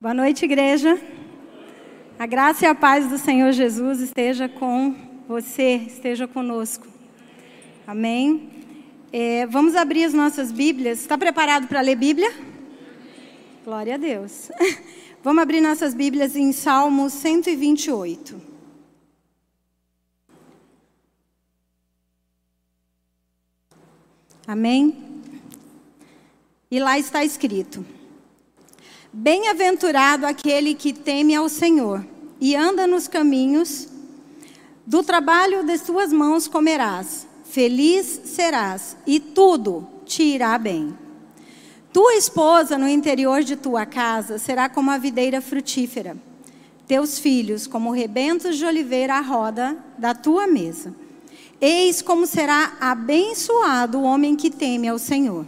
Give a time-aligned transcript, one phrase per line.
[0.00, 0.96] Boa noite, igreja.
[2.16, 4.94] A graça e a paz do Senhor Jesus esteja com
[5.26, 6.86] você, esteja conosco.
[7.84, 8.48] Amém.
[9.12, 11.00] É, vamos abrir as nossas Bíblias.
[11.00, 12.32] Está preparado para ler Bíblia?
[13.64, 14.52] Glória a Deus.
[15.20, 18.40] Vamos abrir nossas Bíblias em Salmo 128.
[24.46, 24.96] Amém?
[26.70, 27.97] E lá está escrito:
[29.12, 32.04] Bem-aventurado aquele que teme ao Senhor
[32.38, 33.88] e anda nos caminhos,
[34.86, 40.96] do trabalho de suas mãos comerás, feliz serás e tudo te irá bem.
[41.90, 46.14] Tua esposa no interior de tua casa será como a videira frutífera,
[46.86, 50.94] teus filhos como rebentos de oliveira à roda da tua mesa.
[51.58, 55.46] Eis como será abençoado o homem que teme ao Senhor.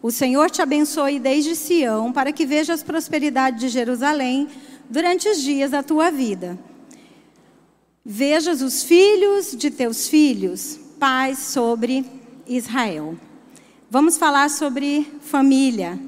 [0.00, 4.48] O Senhor te abençoe desde Sião, para que vejas prosperidade de Jerusalém
[4.88, 6.58] durante os dias da tua vida.
[8.04, 12.06] Vejas os filhos de teus filhos, paz sobre
[12.46, 13.18] Israel.
[13.90, 15.98] Vamos falar sobre família.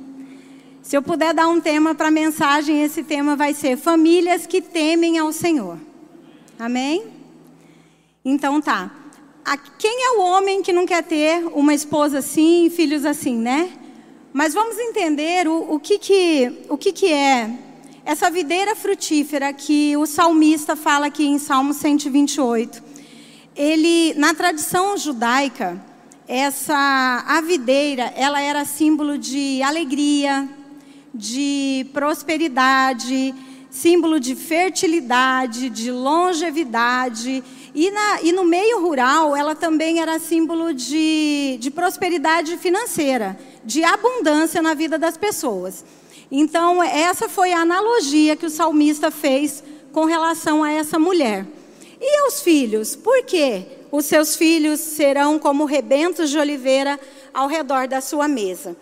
[0.82, 4.62] Se eu puder dar um tema para a mensagem, esse tema vai ser famílias que
[4.62, 5.78] temem ao Senhor.
[6.58, 7.08] Amém?
[8.24, 8.90] Então tá.
[9.78, 13.72] Quem é o homem que não quer ter uma esposa assim, filhos assim, né?
[14.32, 17.50] Mas vamos entender o, o, que, que, o que, que é
[18.04, 22.82] essa videira frutífera que o salmista fala aqui em Salmo 128.
[23.56, 25.84] Ele, na tradição judaica,
[26.28, 30.48] essa a videira, ela era símbolo de alegria,
[31.12, 33.34] de prosperidade,
[33.70, 37.42] símbolo de fertilidade, de longevidade.
[37.74, 43.84] E, na, e no meio rural, ela também era símbolo de, de prosperidade financeira de
[43.84, 45.84] abundância na vida das pessoas.
[46.30, 51.46] Então, essa foi a analogia que o salmista fez com relação a essa mulher.
[52.00, 52.96] E aos filhos?
[52.96, 53.66] Por quê?
[53.90, 56.98] Os seus filhos serão como rebentos de oliveira
[57.34, 58.76] ao redor da sua mesa.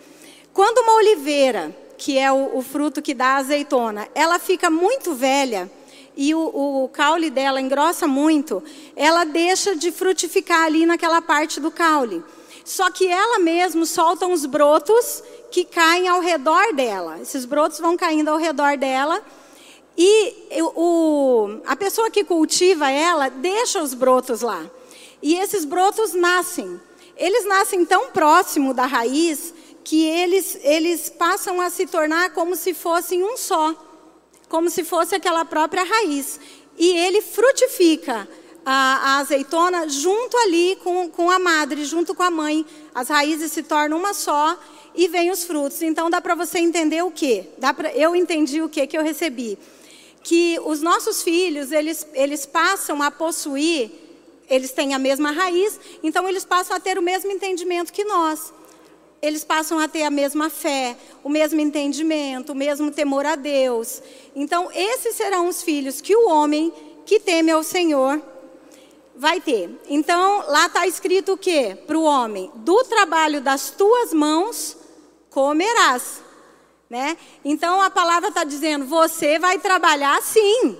[0.53, 5.69] Quando uma oliveira, que é o, o fruto que dá azeitona, ela fica muito velha
[6.15, 8.63] e o, o caule dela engrossa muito,
[8.95, 12.23] ela deixa de frutificar ali naquela parte do caule.
[12.65, 17.19] Só que ela mesma solta uns brotos que caem ao redor dela.
[17.21, 19.21] Esses brotos vão caindo ao redor dela.
[19.97, 24.65] E o, a pessoa que cultiva ela deixa os brotos lá.
[25.21, 26.79] E esses brotos nascem.
[27.17, 29.53] Eles nascem tão próximo da raiz
[29.83, 33.75] que eles, eles passam a se tornar como se fossem um só.
[34.47, 36.39] Como se fosse aquela própria raiz.
[36.77, 38.27] E ele frutifica
[38.65, 42.65] a, a, azeitona junto ali com, com a madre, junto com a mãe.
[42.93, 44.57] As raízes se tornam uma só
[44.95, 45.81] e vem os frutos.
[45.81, 47.47] Então dá para você entender o quê?
[47.57, 49.57] Dá pra, eu entendi o quê que eu recebi.
[50.23, 53.89] Que os nossos filhos, eles, eles passam a possuir,
[54.49, 58.53] eles têm a mesma raiz, então eles passam a ter o mesmo entendimento que nós.
[59.21, 64.01] Eles passam a ter a mesma fé, o mesmo entendimento, o mesmo temor a Deus.
[64.35, 66.73] Então, esses serão os filhos que o homem
[67.05, 68.21] que teme ao Senhor
[69.15, 69.69] vai ter.
[69.89, 71.77] Então, lá está escrito o quê?
[71.85, 74.77] Para o homem: do trabalho das tuas mãos
[75.29, 76.21] comerás.
[76.89, 77.17] Né?
[77.43, 80.77] Então, a palavra está dizendo: você vai trabalhar sim.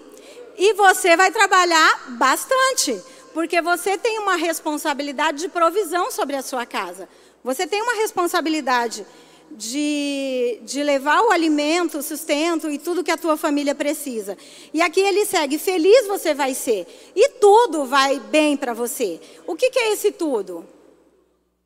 [0.57, 3.01] E você vai trabalhar bastante.
[3.33, 7.07] Porque você tem uma responsabilidade de provisão sobre a sua casa.
[7.43, 9.05] Você tem uma responsabilidade
[9.51, 14.37] de, de levar o alimento, o sustento e tudo que a tua família precisa.
[14.73, 16.85] E aqui ele segue: feliz você vai ser.
[17.15, 19.19] E tudo vai bem para você.
[19.47, 20.65] O que, que é esse tudo?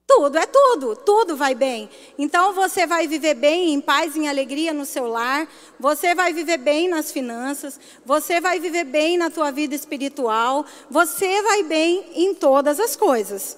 [0.05, 1.89] Tudo, é tudo, tudo vai bem.
[2.19, 5.47] Então você vai viver bem, em paz, em alegria no seu lar,
[5.79, 11.41] você vai viver bem nas finanças, você vai viver bem na tua vida espiritual, você
[11.41, 13.57] vai bem em todas as coisas.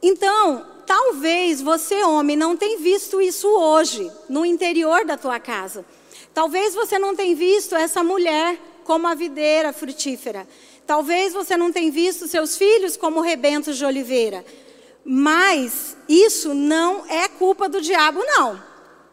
[0.00, 5.84] Então, talvez você, homem, não tenha visto isso hoje, no interior da tua casa.
[6.32, 10.46] Talvez você não tenha visto essa mulher como a videira frutífera.
[10.86, 14.44] Talvez você não tenha visto seus filhos como rebentos de oliveira.
[15.04, 18.62] Mas isso não é culpa do diabo, não.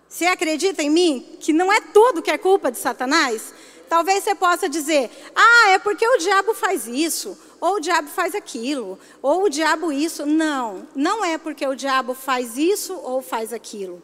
[0.07, 3.53] Você acredita em mim que não é tudo que é culpa de Satanás?
[3.91, 8.33] Talvez você possa dizer: ah, é porque o diabo faz isso ou o diabo faz
[8.33, 10.25] aquilo, ou o diabo isso.
[10.25, 14.01] Não, não é porque o diabo faz isso ou faz aquilo.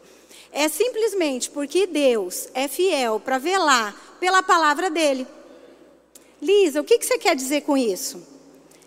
[0.52, 5.26] É simplesmente porque Deus é fiel para velar pela palavra dele.
[6.40, 8.22] Lisa, o que, você quer dizer com isso?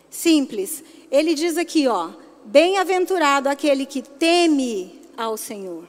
[0.07, 0.83] Simples.
[1.09, 2.12] Ele diz aqui, ó,
[2.45, 5.83] bem-aventurado aquele que teme ao Senhor.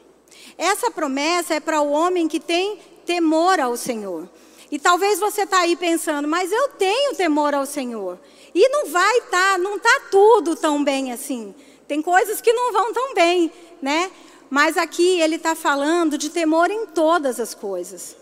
[0.56, 4.26] Essa promessa é para o homem que tem Temor ao Senhor.
[4.72, 8.18] E talvez você está aí pensando, mas eu tenho temor ao Senhor.
[8.54, 11.54] E não vai estar, tá, não está tudo tão bem assim.
[11.86, 13.52] Tem coisas que não vão tão bem,
[13.82, 14.10] né?
[14.48, 18.16] Mas aqui ele está falando de temor em todas as coisas.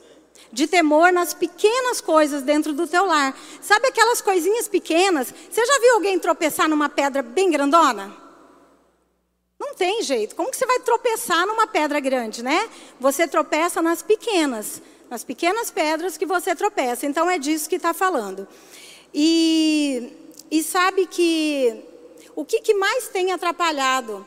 [0.50, 3.32] De temor nas pequenas coisas dentro do teu lar.
[3.62, 5.32] Sabe aquelas coisinhas pequenas?
[5.49, 8.12] Você já viu alguém tropeçar numa pedra bem grandona?
[9.56, 10.35] Não tem jeito.
[10.35, 12.69] Como que você vai tropeçar numa pedra grande, né?
[12.99, 17.05] Você tropeça nas pequenas, nas pequenas pedras que você tropeça.
[17.05, 18.47] Então é disso que está falando.
[19.12, 20.12] E,
[20.49, 21.83] e sabe que
[22.37, 24.25] o que, que mais tem atrapalhado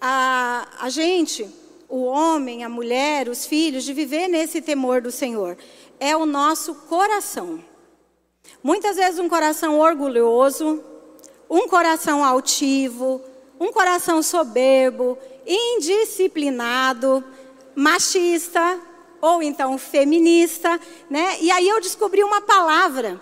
[0.00, 1.48] a, a gente,
[1.88, 5.56] o homem, a mulher, os filhos, de viver nesse temor do Senhor?
[6.00, 7.64] É o nosso coração.
[8.62, 10.82] Muitas vezes um coração orgulhoso,
[11.48, 13.22] um coração altivo,
[13.60, 17.24] um coração soberbo, indisciplinado,
[17.76, 18.80] machista
[19.20, 21.38] ou então feminista, né?
[21.40, 23.20] E aí eu descobri uma palavra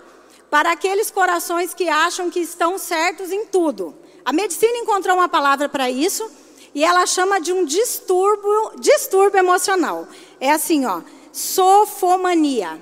[0.49, 3.95] para aqueles corações que acham que estão certos em tudo.
[4.23, 6.29] A medicina encontrou uma palavra para isso
[6.73, 10.07] e ela chama de um distúrbio, distúrbio emocional.
[10.39, 11.01] É assim, ó,
[11.31, 12.81] sofomania.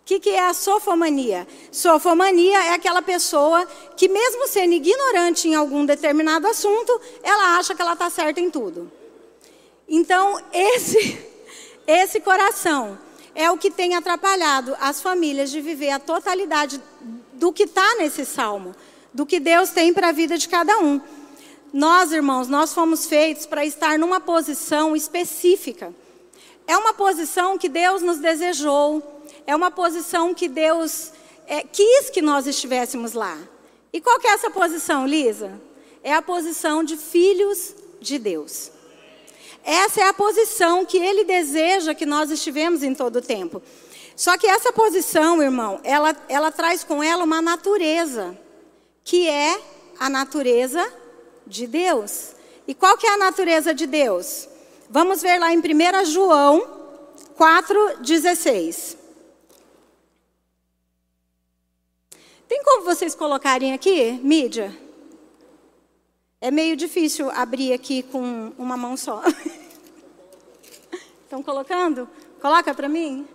[0.00, 1.46] O que, que é a sofomania?
[1.70, 3.66] Sofomania é aquela pessoa
[3.96, 8.50] que, mesmo sendo ignorante em algum determinado assunto, ela acha que ela está certa em
[8.50, 8.90] tudo.
[9.86, 11.18] Então, esse,
[11.88, 12.98] esse coração
[13.34, 16.82] é o que tem atrapalhado as famílias de viver a totalidade
[17.32, 18.74] do que está nesse salmo,
[19.12, 21.00] do que Deus tem para a vida de cada um.
[21.72, 25.94] Nós, irmãos, nós fomos feitos para estar numa posição específica.
[26.66, 29.02] É uma posição que Deus nos desejou,
[29.46, 31.10] é uma posição que Deus
[31.46, 33.38] é, quis que nós estivéssemos lá.
[33.90, 35.58] E qual é essa posição, Lisa?
[36.02, 38.72] É a posição de filhos de Deus.
[39.70, 43.62] Essa é a posição que Ele deseja que nós estivemos em todo o tempo.
[44.16, 48.34] Só que essa posição, irmão, ela, ela traz com ela uma natureza,
[49.04, 49.60] que é
[50.00, 50.90] a natureza
[51.46, 52.34] de Deus.
[52.66, 54.48] E qual que é a natureza de Deus?
[54.88, 56.66] Vamos ver lá em 1 João
[57.38, 58.96] 4,16.
[62.48, 64.74] Tem como vocês colocarem aqui, mídia?
[66.40, 69.22] É meio difícil abrir aqui com uma mão só.
[71.28, 72.08] Estão colocando?
[72.40, 73.28] Coloca para mim.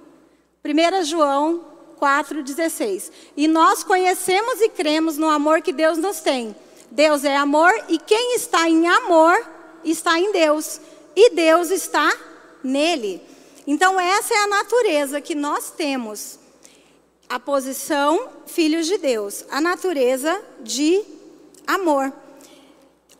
[0.65, 1.63] 1 João
[2.01, 3.11] 4,16.
[3.37, 6.55] E nós conhecemos e cremos no amor que Deus nos tem
[6.89, 9.35] Deus é amor e quem está em amor
[9.83, 10.81] está em Deus
[11.15, 12.11] e Deus está
[12.63, 13.21] nele.
[13.67, 16.39] Então, essa é a natureza que nós temos.
[17.29, 21.03] A posição filhos de Deus, a natureza de
[21.67, 22.11] amor.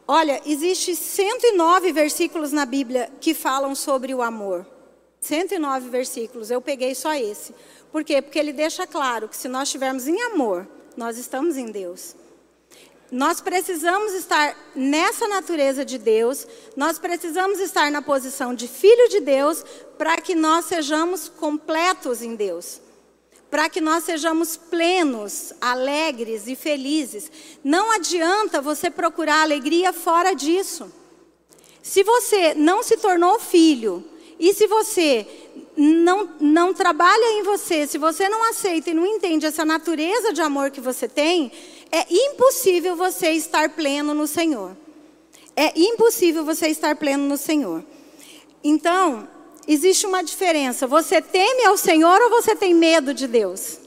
[0.08, 4.66] Olha, existe 109 versículos na Bíblia que falam sobre o amor.
[5.22, 7.56] 109 versículos, eu peguei só esse.
[7.92, 8.22] Por quê?
[8.22, 10.68] Porque ele deixa claro que se nós estivermos em amor,
[10.98, 12.16] nós estamos em Deus.
[13.10, 19.20] Nós precisamos estar nessa natureza de Deus, nós precisamos estar na posição de filho de
[19.20, 19.64] Deus
[19.98, 22.82] para que nós sejamos completos em Deus.
[23.54, 27.32] Para que nós sejamos plenos, alegres e felizes.
[27.64, 30.92] Não adianta você procurar alegria fora disso.
[31.80, 34.04] Se você não se tornou filho,
[34.40, 35.28] e se você
[35.78, 40.42] não, não trabalha em você, se você não aceita e não entende essa natureza de
[40.42, 41.52] amor que você tem,
[41.92, 44.76] é impossível você estar pleno no Senhor.
[45.56, 47.86] É impossível você estar pleno no Senhor.
[48.64, 49.28] Então,
[49.68, 50.88] existe uma diferença.
[50.88, 53.80] Você teme ao Senhor ou você tem medo de Deus?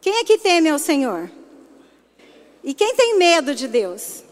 [0.00, 1.30] Quem é que teme ao Senhor?
[2.62, 4.24] E quem tem medo de Deus?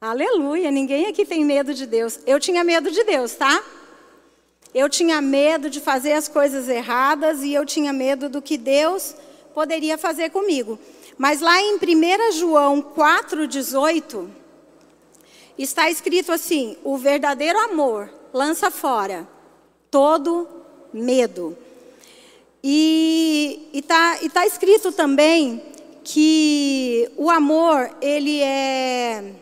[0.00, 2.20] Aleluia, ninguém aqui tem medo de Deus.
[2.26, 3.62] Eu tinha medo de Deus, tá?
[4.74, 9.14] Eu tinha medo de fazer as coisas erradas e eu tinha medo do que Deus
[9.54, 10.78] poderia fazer comigo.
[11.16, 14.28] Mas lá em 1 João 4,18,
[15.58, 19.26] está escrito assim: o verdadeiro amor lança fora
[19.90, 20.48] todo
[20.92, 21.56] medo.
[22.62, 25.62] E está tá escrito também
[26.02, 29.32] que o amor, ele é,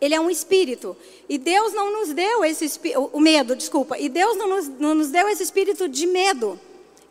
[0.00, 0.96] ele é um espírito.
[1.28, 2.80] E Deus não nos deu esse
[3.12, 3.98] o medo, desculpa.
[3.98, 6.58] E Deus não nos, não nos deu esse espírito de medo.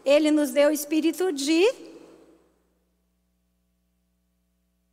[0.06, 1.85] Ele nos deu o espírito de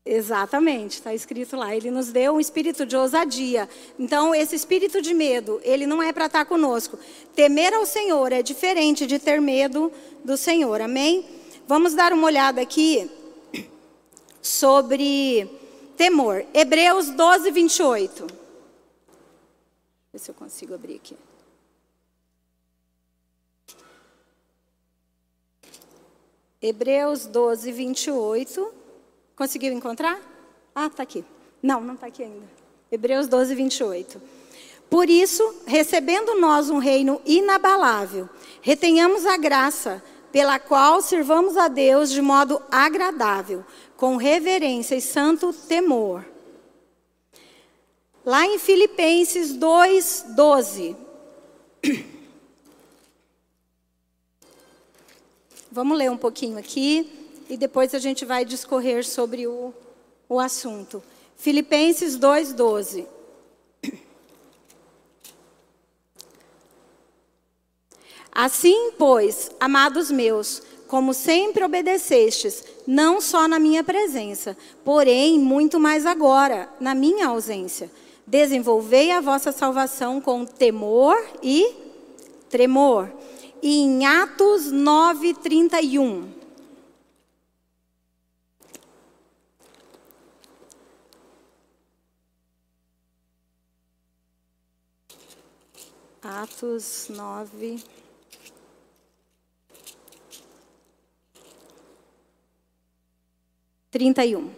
[0.05, 1.77] Exatamente, está escrito lá.
[1.77, 3.69] Ele nos deu um espírito de ousadia.
[3.97, 6.99] Então, esse espírito de medo, ele não é para estar tá conosco.
[7.37, 9.93] Temer ao Senhor é diferente de ter medo
[10.25, 10.81] do Senhor.
[10.81, 11.25] Amém?
[11.69, 13.09] Vamos dar uma olhada aqui
[14.43, 15.49] sobre
[15.97, 16.45] temor.
[16.53, 18.27] Hebreus 12, 28.
[20.13, 21.17] Ver se eu consigo abrir aqui.
[26.61, 28.82] Hebreus 12, 28.
[29.43, 30.21] Conseguiu encontrar?
[30.73, 31.25] Ah, está aqui.
[31.61, 32.47] Não, não está aqui ainda.
[32.93, 34.23] Hebreus 12, 28.
[34.89, 38.31] Por isso, recebendo nós um reino inabalável,
[38.61, 43.65] retenhamos a graça pela qual servamos a Deus de modo agradável,
[43.97, 46.25] com reverência e santo temor.
[48.25, 50.97] Lá em Filipenses 2, 12.
[55.73, 57.22] Vamos ler um pouquinho aqui
[57.53, 59.75] e depois a gente vai discorrer sobre o,
[60.27, 61.03] o assunto.
[61.37, 63.07] Filipenses 2, 12.
[68.33, 76.07] Assim, pois, amados meus, como sempre obedecestes, não só na minha presença, porém muito mais
[76.07, 77.91] agora, na minha ausência,
[78.27, 81.71] desenvolvei a vossa salvação com temor e
[82.49, 83.13] tremor.
[83.63, 86.41] E em Atos 9, 31.
[96.23, 97.83] Atos 9.
[103.91, 104.51] 31.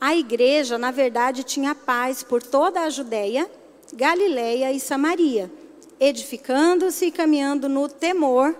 [0.00, 3.50] A igreja, na verdade, tinha paz por toda a Judéia,
[3.92, 5.52] Galiléia e Samaria,
[6.00, 8.56] edificando-se e caminhando no temor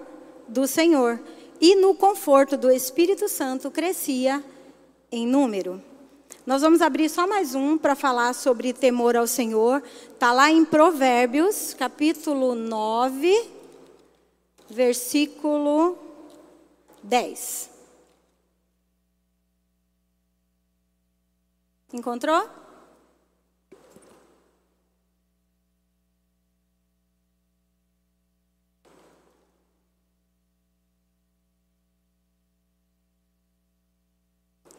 [0.47, 1.19] do Senhor.
[1.59, 4.45] E no conforto do Espírito Santo crescia
[5.11, 5.83] em número.
[6.47, 9.83] Nós vamos abrir só mais um para falar sobre temor ao Senhor.
[10.13, 13.51] Está lá em Provérbios, capítulo 9,
[14.71, 15.99] versículo
[17.03, 17.69] 10.
[21.93, 22.49] Encontrou?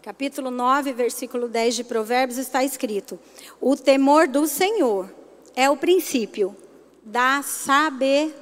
[0.08, 3.20] Capítulo 9, versículo 10 de Provérbios está escrito:
[3.60, 5.14] O temor do Senhor
[5.54, 6.56] é o princípio
[7.04, 8.36] da sabedoria.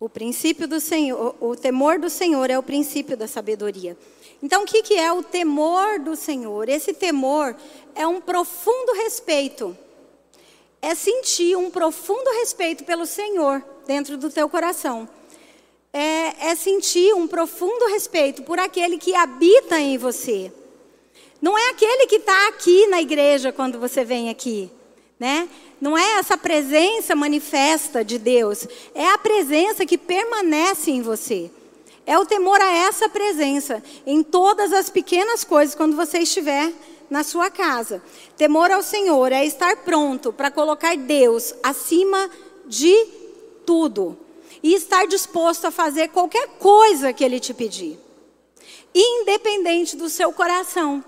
[0.00, 3.94] O princípio do Senhor, o temor do Senhor é o princípio da sabedoria.
[4.42, 6.66] Então, o que, que é o temor do Senhor?
[6.66, 7.54] Esse temor
[7.94, 9.76] é um profundo respeito.
[10.80, 15.06] É sentir um profundo respeito pelo Senhor dentro do teu coração.
[15.92, 20.52] É, é sentir um profundo respeito por aquele que habita em você.
[21.42, 24.70] Não é aquele que está aqui na igreja quando você vem aqui,
[25.18, 25.48] né?
[25.80, 31.50] Não é essa presença manifesta de Deus, é a presença que permanece em você.
[32.06, 36.72] É o temor a essa presença em todas as pequenas coisas quando você estiver
[37.08, 38.02] na sua casa.
[38.36, 42.30] Temor ao Senhor é estar pronto para colocar Deus acima
[42.66, 43.06] de
[43.64, 44.16] tudo
[44.62, 47.98] e estar disposto a fazer qualquer coisa que Ele te pedir,
[48.94, 51.04] independente do seu coração,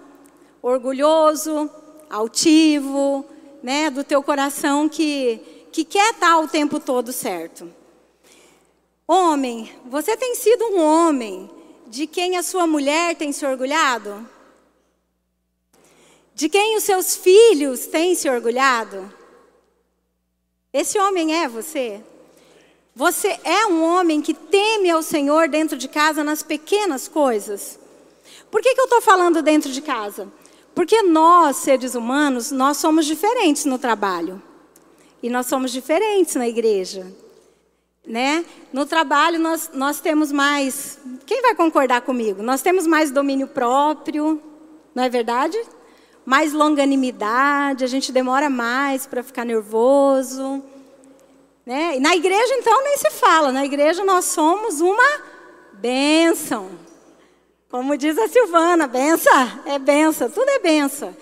[0.63, 1.71] orgulhoso,
[2.09, 3.25] altivo,
[3.63, 7.73] né, do teu coração que que quer estar o tempo todo certo.
[9.09, 11.51] Homem, você tem sido um homem
[11.87, 14.29] de quem a sua mulher tem se orgulhado?
[16.35, 19.13] De quem os seus filhos têm se orgulhado?
[20.73, 22.03] Esse homem é você?
[22.95, 27.79] Você é um homem que teme ao Senhor dentro de casa nas pequenas coisas?
[28.51, 30.29] Por que, que eu estou falando dentro de casa?
[30.75, 34.43] Porque nós, seres humanos, nós somos diferentes no trabalho.
[35.23, 37.11] E nós somos diferentes na igreja.
[38.07, 38.45] Né?
[38.73, 40.99] No trabalho nós, nós temos mais.
[41.25, 42.43] Quem vai concordar comigo?
[42.43, 44.43] Nós temos mais domínio próprio,
[44.95, 45.59] não é verdade?
[46.27, 50.63] Mais longanimidade, a gente demora mais para ficar nervoso.
[51.65, 51.97] Né?
[51.97, 53.53] E na igreja, então, nem se fala.
[53.53, 55.23] Na igreja nós somos uma
[55.75, 56.71] bênção.
[57.71, 61.17] Como diz a Silvana, benção é benção, tudo é benção.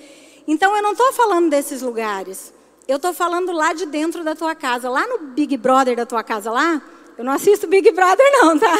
[0.48, 2.52] Então eu não estou falando desses lugares.
[2.88, 6.24] Eu estou falando lá de dentro da tua casa, lá no Big Brother da tua
[6.24, 6.82] casa lá.
[7.16, 8.72] Eu não assisto Big Brother não, tá?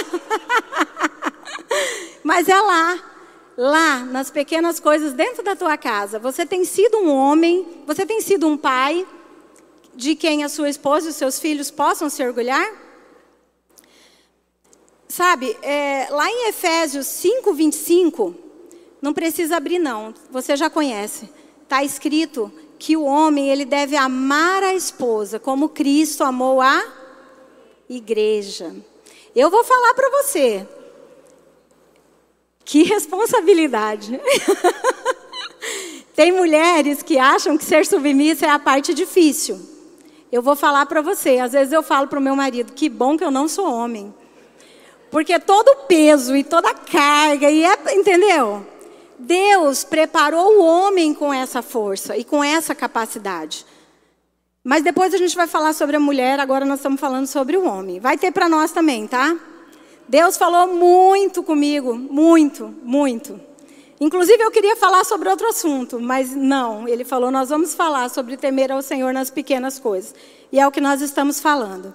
[2.24, 2.98] Mas é lá,
[3.56, 6.18] lá nas pequenas coisas dentro da tua casa.
[6.18, 9.06] Você tem sido um homem, você tem sido um pai
[9.94, 12.72] de quem a sua esposa e os seus filhos possam se orgulhar?
[15.08, 18.34] Sabe, é, lá em Efésios 5, 25,
[19.02, 21.28] não precisa abrir não, você já conhece.
[21.62, 26.82] Está escrito que o homem ele deve amar a esposa como Cristo amou a
[27.88, 28.74] igreja.
[29.34, 30.66] Eu vou falar para você.
[32.64, 34.20] Que responsabilidade.
[36.14, 39.69] Tem mulheres que acham que ser submissa é a parte difícil.
[40.30, 41.38] Eu vou falar para você.
[41.38, 44.14] Às vezes eu falo para o meu marido: que bom que eu não sou homem.
[45.10, 48.64] Porque todo o peso e toda a carga, e é, entendeu?
[49.18, 53.66] Deus preparou o homem com essa força e com essa capacidade.
[54.62, 57.66] Mas depois a gente vai falar sobre a mulher, agora nós estamos falando sobre o
[57.66, 57.98] homem.
[57.98, 59.36] Vai ter para nós também, tá?
[60.08, 63.40] Deus falou muito comigo, muito, muito.
[64.00, 68.38] Inclusive eu queria falar sobre outro assunto, mas não, ele falou: nós vamos falar sobre
[68.38, 70.14] temer ao Senhor nas pequenas coisas.
[70.50, 71.94] E é o que nós estamos falando.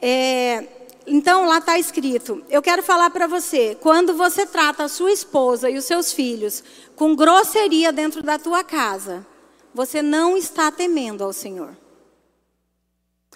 [0.00, 0.64] É,
[1.04, 5.68] então lá está escrito: eu quero falar para você, quando você trata a sua esposa
[5.68, 6.62] e os seus filhos
[6.94, 9.26] com grosseria dentro da tua casa,
[9.74, 11.76] você não está temendo ao Senhor.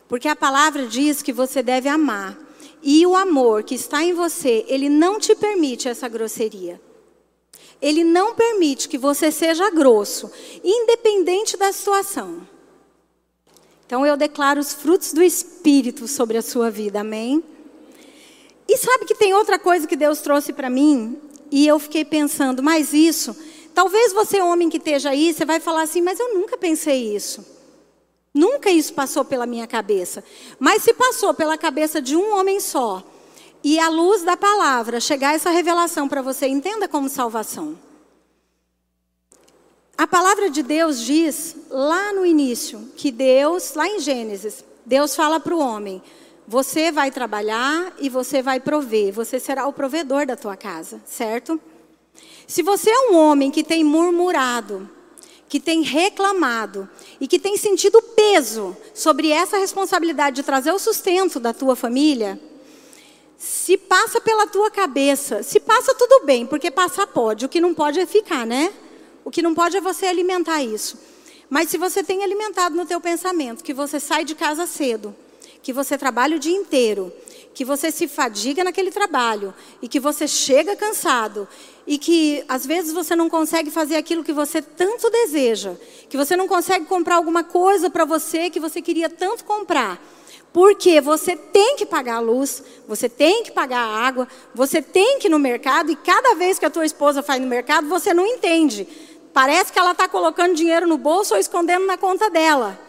[0.06, 2.38] Porque a palavra diz que você deve amar.
[2.80, 6.80] E o amor que está em você, ele não te permite essa grosseria.
[7.80, 10.30] Ele não permite que você seja grosso,
[10.64, 12.46] independente da situação.
[13.86, 17.42] Então eu declaro os frutos do Espírito sobre a sua vida, amém?
[18.68, 21.18] E sabe que tem outra coisa que Deus trouxe para mim?
[21.50, 23.36] E eu fiquei pensando, mas isso
[23.76, 27.44] Talvez você, homem que esteja aí, você vai falar assim, mas eu nunca pensei isso.
[28.32, 30.24] Nunca isso passou pela minha cabeça.
[30.58, 33.04] Mas se passou pela cabeça de um homem só,
[33.62, 37.78] e a luz da palavra chegar essa revelação para você, entenda como salvação.
[39.98, 45.40] A palavra de Deus diz lá no início que Deus, lá em Gênesis, Deus fala
[45.40, 46.02] para o homem:
[46.46, 51.60] você vai trabalhar e você vai prover, você será o provedor da tua casa, certo?
[52.46, 54.88] Se você é um homem que tem murmurado,
[55.48, 56.88] que tem reclamado
[57.20, 62.38] e que tem sentido peso sobre essa responsabilidade de trazer o sustento da tua família,
[63.66, 67.74] se passa pela tua cabeça, se passa tudo bem, porque passar pode, o que não
[67.74, 68.72] pode é ficar, né?
[69.24, 70.96] O que não pode é você alimentar isso.
[71.50, 75.12] Mas se você tem alimentado no teu pensamento que você sai de casa cedo,
[75.64, 77.12] que você trabalha o dia inteiro,
[77.52, 81.48] que você se fadiga naquele trabalho e que você chega cansado
[81.88, 85.74] e que às vezes você não consegue fazer aquilo que você tanto deseja,
[86.08, 90.00] que você não consegue comprar alguma coisa para você que você queria tanto comprar.
[90.56, 95.18] Porque você tem que pagar a luz, você tem que pagar a água, você tem
[95.18, 98.14] que ir no mercado e cada vez que a tua esposa vai no mercado, você
[98.14, 98.88] não entende.
[99.34, 102.80] Parece que ela está colocando dinheiro no bolso ou escondendo na conta dela.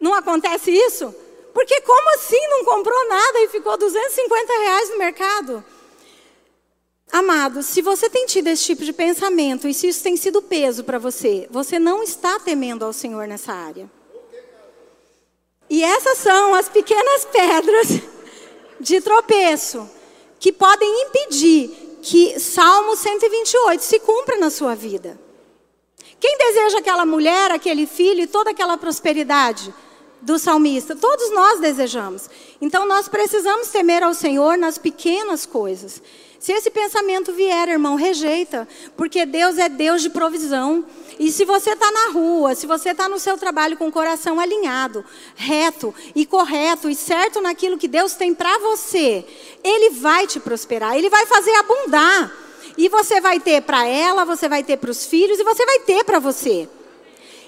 [0.00, 1.14] Não acontece isso?
[1.52, 5.64] Porque como assim não comprou nada e ficou 250 reais no mercado?
[7.12, 10.82] Amado, se você tem tido esse tipo de pensamento e se isso tem sido peso
[10.82, 13.90] para você, você não está temendo ao Senhor nessa área.
[15.68, 18.00] E essas são as pequenas pedras
[18.80, 19.88] de tropeço
[20.38, 25.18] que podem impedir que Salmo 128 se cumpra na sua vida.
[26.20, 29.72] Quem deseja aquela mulher, aquele filho e toda aquela prosperidade?
[30.24, 30.96] do salmista.
[30.96, 32.28] Todos nós desejamos.
[32.60, 36.02] Então nós precisamos temer ao Senhor nas pequenas coisas.
[36.44, 40.84] Se esse pensamento vier, irmão, rejeita, porque Deus é Deus de provisão.
[41.18, 44.38] E se você está na rua, se você está no seu trabalho com o coração
[44.38, 45.02] alinhado,
[45.34, 49.24] reto e correto e certo naquilo que Deus tem para você,
[49.64, 52.30] Ele vai te prosperar, Ele vai fazer abundar.
[52.76, 55.78] E você vai ter para ela, você vai ter para os filhos e você vai
[55.78, 56.68] ter para você.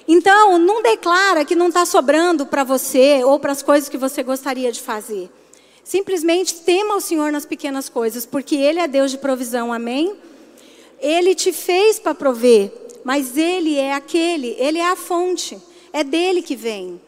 [0.09, 4.23] Então, não declara que não está sobrando para você ou para as coisas que você
[4.23, 5.31] gostaria de fazer.
[5.87, 10.17] Simplesmente tema o Senhor nas pequenas coisas, porque Ele é Deus de provisão, amém?
[10.99, 12.73] Ele te fez para prover,
[13.05, 15.57] mas Ele é aquele, Ele é a fonte,
[15.93, 17.01] é dele que vem.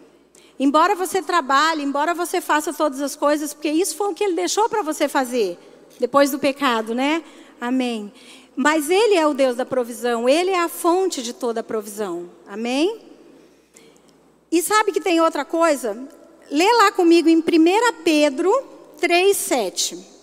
[0.60, 4.34] Embora você trabalhe, embora você faça todas as coisas, porque isso foi o que Ele
[4.34, 5.58] deixou para você fazer,
[5.98, 7.24] depois do pecado, né?
[7.60, 8.12] Amém.
[8.54, 12.30] Mas Ele é o Deus da provisão, Ele é a fonte de toda a provisão.
[12.46, 13.00] Amém?
[14.52, 16.16] E sabe que tem outra coisa?
[16.50, 17.42] Lê lá comigo em 1
[18.02, 18.50] Pedro
[18.98, 20.18] 3, 7.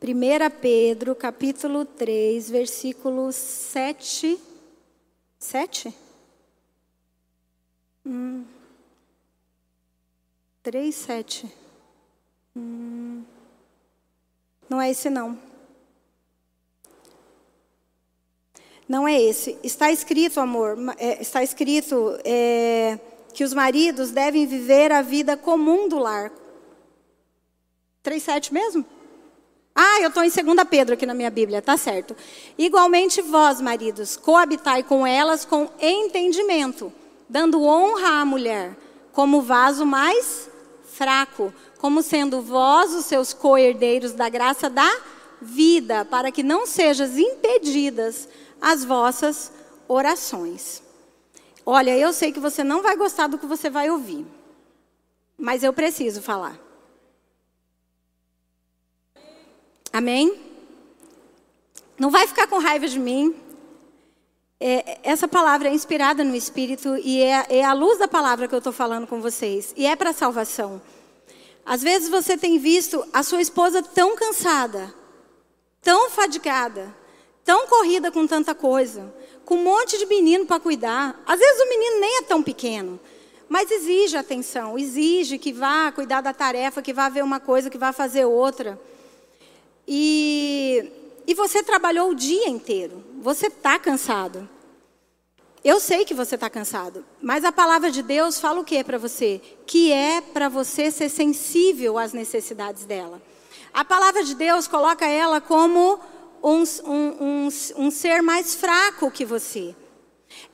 [0.00, 4.40] Primeira Pedro, capítulo 3, versículo 7.
[5.38, 5.94] 7?
[8.04, 8.44] Hum.
[10.62, 11.61] 3, 7.
[12.56, 13.22] Hum.
[14.68, 15.38] Não é esse, não.
[18.88, 19.58] Não é esse.
[19.62, 22.98] Está escrito, amor, é, está escrito é,
[23.32, 26.30] que os maridos devem viver a vida comum do lar.
[28.04, 28.84] 3,7 mesmo?
[29.74, 32.14] Ah, eu estou em 2 Pedro aqui na minha Bíblia, tá certo.
[32.58, 36.92] Igualmente vós, maridos, coabitai com elas com entendimento,
[37.28, 38.76] dando honra à mulher,
[39.12, 40.50] como vaso mais
[40.84, 44.88] fraco, como sendo vós os seus co-herdeiros da graça da
[45.40, 48.28] vida, para que não sejam impedidas
[48.60, 49.50] as vossas
[49.88, 50.80] orações.
[51.66, 54.24] Olha, eu sei que você não vai gostar do que você vai ouvir,
[55.36, 56.56] mas eu preciso falar.
[59.92, 60.40] Amém?
[61.98, 63.34] Não vai ficar com raiva de mim.
[64.60, 68.54] É, essa palavra é inspirada no Espírito e é, é a luz da palavra que
[68.54, 69.74] eu estou falando com vocês.
[69.76, 70.80] E é para salvação.
[71.64, 74.92] Às vezes você tem visto a sua esposa tão cansada,
[75.80, 76.94] tão fadigada,
[77.44, 81.22] tão corrida com tanta coisa, com um monte de menino para cuidar.
[81.26, 82.98] Às vezes o menino nem é tão pequeno,
[83.48, 87.78] mas exige atenção, exige que vá cuidar da tarefa, que vá ver uma coisa, que
[87.78, 88.80] vá fazer outra.
[89.86, 90.90] E,
[91.26, 94.48] e você trabalhou o dia inteiro, você está cansado.
[95.64, 98.98] Eu sei que você está cansado, mas a palavra de Deus fala o que para
[98.98, 99.40] você?
[99.64, 103.22] Que é para você ser sensível às necessidades dela.
[103.72, 106.00] A palavra de Deus coloca ela como
[106.42, 109.74] um, um, um, um ser mais fraco que você.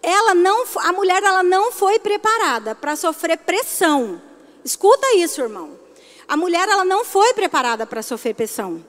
[0.03, 4.21] Ela não, a mulher ela não foi preparada para sofrer pressão.
[4.63, 5.79] Escuta isso, irmão.
[6.27, 8.85] A mulher ela não foi preparada para sofrer pressão.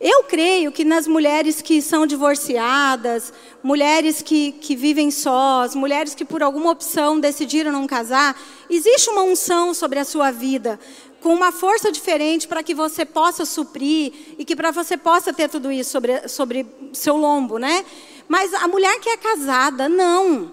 [0.00, 3.32] Eu creio que nas mulheres que são divorciadas,
[3.62, 9.22] mulheres que, que vivem sós, mulheres que por alguma opção decidiram não casar, existe uma
[9.22, 10.78] unção sobre a sua vida,
[11.20, 15.48] com uma força diferente para que você possa suprir e que para você possa ter
[15.48, 17.84] tudo isso sobre, sobre seu lombo, né?
[18.28, 20.52] Mas a mulher que é casada, não.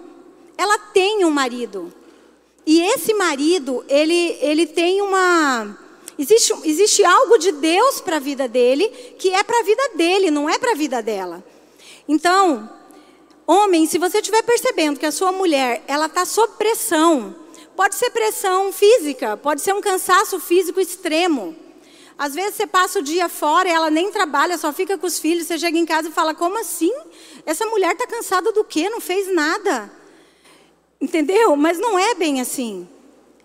[0.56, 1.92] Ela tem um marido.
[2.66, 5.83] E esse marido, ele, ele tem uma
[6.18, 10.30] Existe, existe algo de Deus para a vida dele, que é para a vida dele,
[10.30, 11.44] não é para a vida dela.
[12.08, 12.70] Então,
[13.46, 17.34] homem, se você estiver percebendo que a sua mulher ela está sob pressão,
[17.74, 21.56] pode ser pressão física, pode ser um cansaço físico extremo.
[22.16, 25.46] Às vezes você passa o dia fora ela nem trabalha, só fica com os filhos.
[25.46, 26.92] Você chega em casa e fala: Como assim?
[27.44, 28.88] Essa mulher está cansada do quê?
[28.88, 29.90] Não fez nada.
[31.00, 31.56] Entendeu?
[31.56, 32.88] Mas não é bem assim.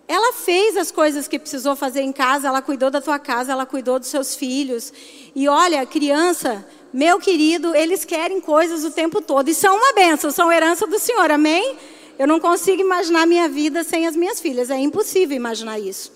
[0.10, 3.64] Ela fez as coisas que precisou fazer em casa, ela cuidou da tua casa, ela
[3.64, 4.92] cuidou dos seus filhos.
[5.36, 9.50] E olha, criança, meu querido, eles querem coisas o tempo todo.
[9.50, 11.78] E são uma benção, são herança do Senhor, amém?
[12.18, 16.12] Eu não consigo imaginar minha vida sem as minhas filhas, é impossível imaginar isso.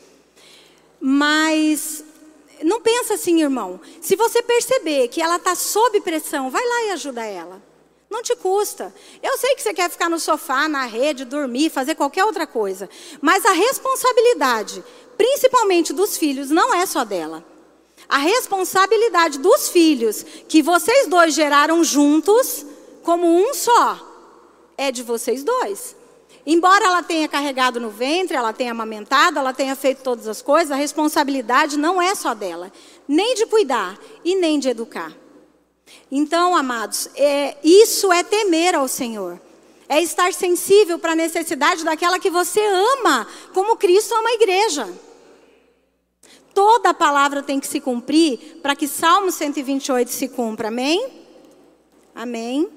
[0.99, 2.03] Mas
[2.63, 3.79] não pensa assim, irmão.
[4.01, 7.61] Se você perceber que ela está sob pressão, vai lá e ajuda ela.
[8.13, 8.93] Não te custa.
[9.23, 12.87] Eu sei que você quer ficar no sofá, na rede, dormir, fazer qualquer outra coisa.
[13.19, 14.83] Mas a responsabilidade,
[15.17, 17.43] principalmente dos filhos, não é só dela.
[18.07, 22.63] A responsabilidade dos filhos que vocês dois geraram juntos,
[23.01, 23.99] como um só,
[24.77, 25.95] é de vocês dois.
[26.45, 30.69] Embora ela tenha carregado no ventre, ela tenha amamentado, ela tenha feito todas as coisas,
[30.69, 32.71] a responsabilidade não é só dela,
[33.07, 35.22] nem de cuidar e nem de educar.
[36.11, 39.39] Então, amados, é, isso é temer ao Senhor.
[39.89, 44.87] É estar sensível para a necessidade daquela que você ama, como Cristo ama a igreja.
[46.53, 50.67] Toda a palavra tem que se cumprir para que Salmo 128 se cumpra.
[50.67, 51.11] Amém?
[52.13, 52.69] Amém.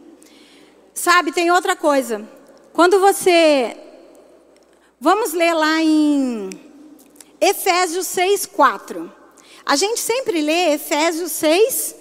[0.94, 2.26] Sabe, tem outra coisa.
[2.72, 3.76] Quando você.
[4.98, 6.48] Vamos ler lá em
[7.38, 9.12] Efésios 6, 4.
[9.64, 11.94] A gente sempre lê Efésios 6,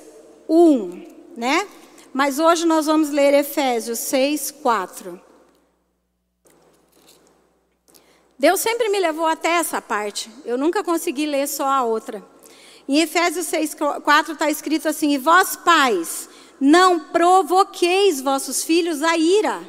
[0.48, 1.04] 1,
[1.38, 1.68] né?
[2.14, 5.20] Mas hoje nós vamos ler Efésios 6, 4.
[8.38, 10.30] Deus sempre me levou até essa parte.
[10.46, 12.24] Eu nunca consegui ler só a outra.
[12.88, 16.30] Em Efésios 6, 4 está escrito assim: E vós, pais,
[16.60, 19.62] não provoqueis vossos filhos a ira,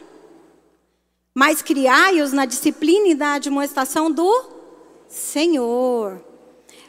[1.34, 4.44] mas criai-os na disciplina e na admoestação do
[5.08, 6.25] Senhor.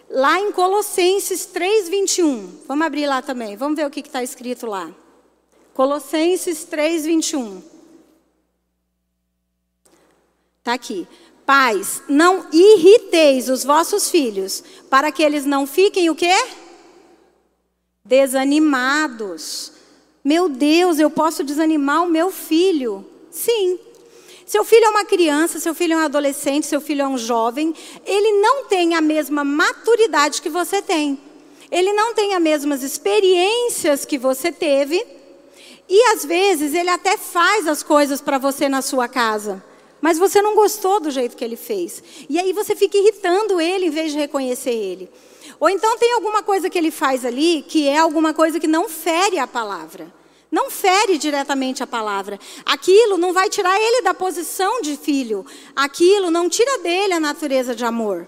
[0.09, 2.61] Lá em Colossenses 3, 21.
[2.67, 3.57] Vamos abrir lá também.
[3.57, 4.89] Vamos ver o que está escrito lá.
[5.73, 7.61] Colossenses 3, 21.
[10.59, 11.07] Está aqui.
[11.45, 16.35] Pais, não irriteis os vossos filhos, para que eles não fiquem o quê?
[18.03, 19.71] Desanimados.
[20.23, 23.05] Meu Deus, eu posso desanimar o meu filho?
[23.31, 23.79] Sim,
[24.47, 27.75] seu filho é uma criança, seu filho é um adolescente, seu filho é um jovem,
[28.05, 31.19] ele não tem a mesma maturidade que você tem.
[31.69, 35.05] Ele não tem as mesmas experiências que você teve.
[35.89, 39.61] E às vezes ele até faz as coisas para você na sua casa.
[39.99, 42.01] Mas você não gostou do jeito que ele fez.
[42.29, 45.09] E aí você fica irritando ele em vez de reconhecer ele.
[45.59, 48.87] Ou então tem alguma coisa que ele faz ali que é alguma coisa que não
[48.87, 50.15] fere a palavra.
[50.51, 52.39] Não fere diretamente a palavra.
[52.65, 55.45] Aquilo não vai tirar ele da posição de filho.
[55.75, 58.27] Aquilo não tira dele a natureza de amor.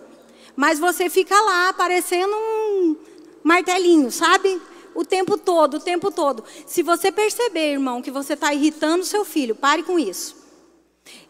[0.55, 2.95] Mas você fica lá parecendo um
[3.43, 4.61] martelinho, sabe?
[4.99, 6.43] o tempo todo, o tempo todo.
[6.65, 10.35] Se você perceber, irmão, que você está irritando seu filho, pare com isso.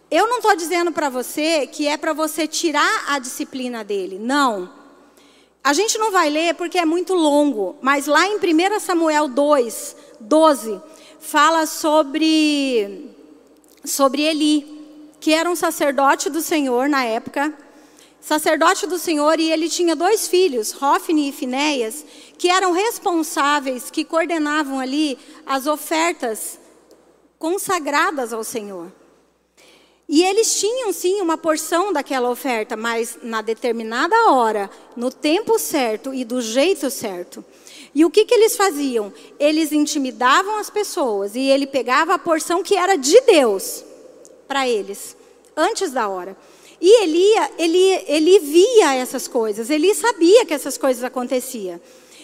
[0.10, 4.18] Eu não estou dizendo para você que é para você tirar a disciplina dele.
[4.18, 4.79] Não.
[5.64, 9.96] A gente não vai ler porque é muito longo, mas lá em 1 Samuel 2,
[10.20, 10.82] 12,
[11.20, 13.14] fala sobre,
[13.84, 14.66] sobre Eli,
[15.20, 17.54] que era um sacerdote do Senhor na época,
[18.22, 22.06] sacerdote do Senhor, e ele tinha dois filhos, Hofni e Finéias,
[22.38, 26.58] que eram responsáveis, que coordenavam ali as ofertas
[27.38, 28.92] consagradas ao Senhor.
[30.12, 34.68] E eles tinham sim uma porção daquela oferta, mas na determinada hora,
[34.98, 37.46] no tempo certo e do jeito certo.
[37.94, 39.14] E o que, que eles faziam?
[39.40, 43.84] Eles intimidavam as pessoas e ele pegava a porção que era de Deus
[44.48, 45.16] para eles,
[45.56, 46.36] antes da hora.
[46.82, 51.80] E Elia, ele, ele via essas coisas, ele sabia que essas coisas aconteciam.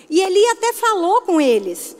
[0.09, 1.95] E Eli até falou com eles.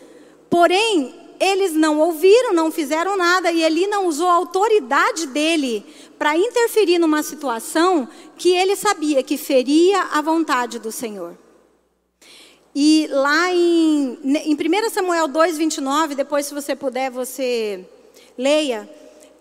[0.49, 5.85] Porém, eles não ouviram, não fizeram nada, e Eli não usou a autoridade dele
[6.17, 11.37] para interferir numa situação que ele sabia que feria a vontade do Senhor.
[12.73, 17.85] E lá em, em 1 Samuel 2, 29, depois, se você puder, você
[18.37, 18.89] leia.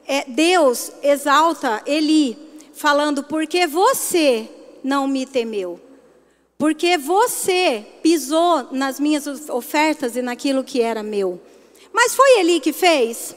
[0.07, 2.38] É, Deus exalta Eli,
[2.72, 4.48] falando: Porque você
[4.85, 5.80] não me temeu.
[6.57, 11.40] Porque você pisou nas minhas ofertas e naquilo que era meu.
[11.94, 13.37] Mas foi Eli que fez?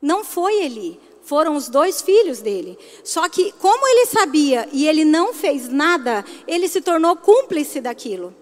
[0.00, 1.00] Não foi Eli.
[1.24, 2.78] Foram os dois filhos dele.
[3.02, 8.32] Só que, como ele sabia e ele não fez nada, ele se tornou cúmplice daquilo.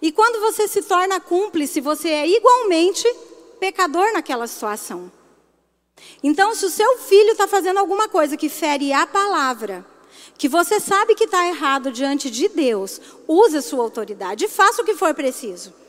[0.00, 3.06] E quando você se torna cúmplice, você é igualmente
[3.60, 5.12] pecador naquela situação.
[6.22, 9.84] Então, se o seu filho está fazendo alguma coisa que fere a palavra,
[10.38, 14.80] que você sabe que está errado diante de Deus, use a sua autoridade e faça
[14.80, 15.82] o que for preciso.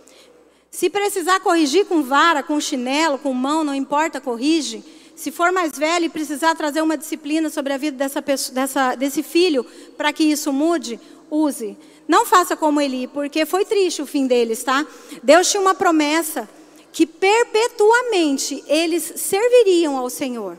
[0.73, 4.83] Se precisar corrigir com vara, com chinelo, com mão, não importa, corrige.
[5.15, 8.95] Se for mais velho e precisar trazer uma disciplina sobre a vida dessa pessoa, dessa,
[8.95, 9.63] desse filho,
[9.95, 11.77] para que isso mude, use.
[12.07, 14.83] Não faça como Eli, porque foi triste o fim deles, tá?
[15.21, 16.49] Deus tinha uma promessa
[16.91, 20.57] que perpetuamente eles serviriam ao Senhor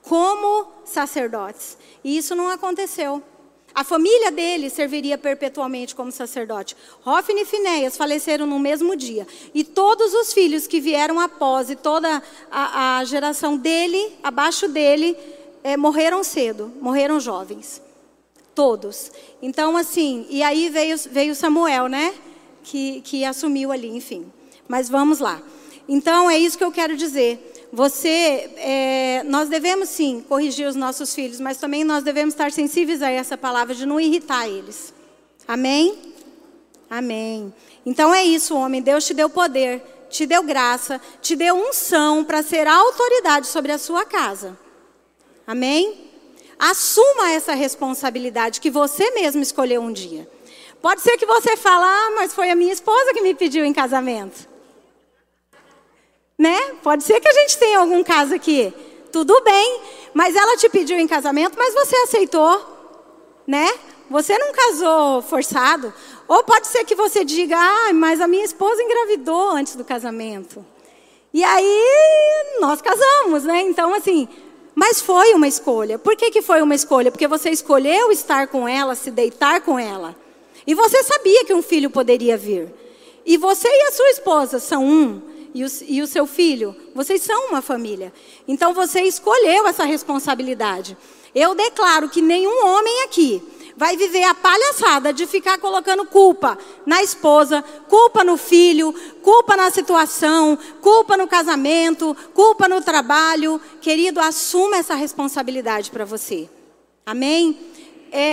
[0.00, 1.76] como sacerdotes.
[2.02, 3.22] E isso não aconteceu.
[3.74, 6.76] A família dele serviria perpetuamente como sacerdote.
[7.04, 9.26] Hofni e Finéias faleceram no mesmo dia.
[9.52, 15.16] E todos os filhos que vieram após e toda a, a geração dele, abaixo dele,
[15.64, 17.82] é, morreram cedo, morreram jovens.
[18.54, 19.10] Todos.
[19.42, 22.14] Então, assim, e aí veio, veio Samuel, né?
[22.62, 24.30] Que, que assumiu ali, enfim.
[24.68, 25.42] Mas vamos lá.
[25.88, 27.53] Então, é isso que eu quero dizer.
[27.74, 33.02] Você, é, nós devemos sim corrigir os nossos filhos, mas também nós devemos estar sensíveis
[33.02, 34.94] a essa palavra de não irritar eles.
[35.46, 35.98] Amém?
[36.88, 37.52] Amém.
[37.84, 38.80] Então é isso, homem.
[38.80, 43.78] Deus te deu poder, te deu graça, te deu unção para ser autoridade sobre a
[43.78, 44.56] sua casa.
[45.44, 46.12] Amém?
[46.56, 50.30] Assuma essa responsabilidade que você mesmo escolheu um dia.
[50.80, 53.72] Pode ser que você fale, ah, mas foi a minha esposa que me pediu em
[53.72, 54.53] casamento.
[56.38, 56.58] Né?
[56.82, 58.72] Pode ser que a gente tenha algum caso aqui.
[59.12, 59.80] Tudo bem,
[60.12, 62.60] mas ela te pediu em casamento, mas você aceitou,
[63.46, 63.72] né?
[64.10, 65.94] Você não casou forçado.
[66.26, 70.64] Ou pode ser que você diga, ah, mas a minha esposa engravidou antes do casamento.
[71.32, 73.62] E aí nós casamos, né?
[73.62, 74.28] Então, assim,
[74.74, 75.98] mas foi uma escolha.
[75.98, 77.10] Por que, que foi uma escolha?
[77.10, 80.16] Porque você escolheu estar com ela, se deitar com ela.
[80.66, 82.72] E você sabia que um filho poderia vir.
[83.24, 85.22] E você e a sua esposa são um
[85.54, 88.12] e o, e o seu filho, vocês são uma família.
[88.46, 90.96] Então você escolheu essa responsabilidade.
[91.32, 93.40] Eu declaro que nenhum homem aqui
[93.76, 99.70] vai viver a palhaçada de ficar colocando culpa na esposa, culpa no filho, culpa na
[99.70, 103.60] situação, culpa no casamento, culpa no trabalho.
[103.80, 106.48] Querido, assuma essa responsabilidade para você.
[107.06, 107.58] Amém?
[108.10, 108.28] É,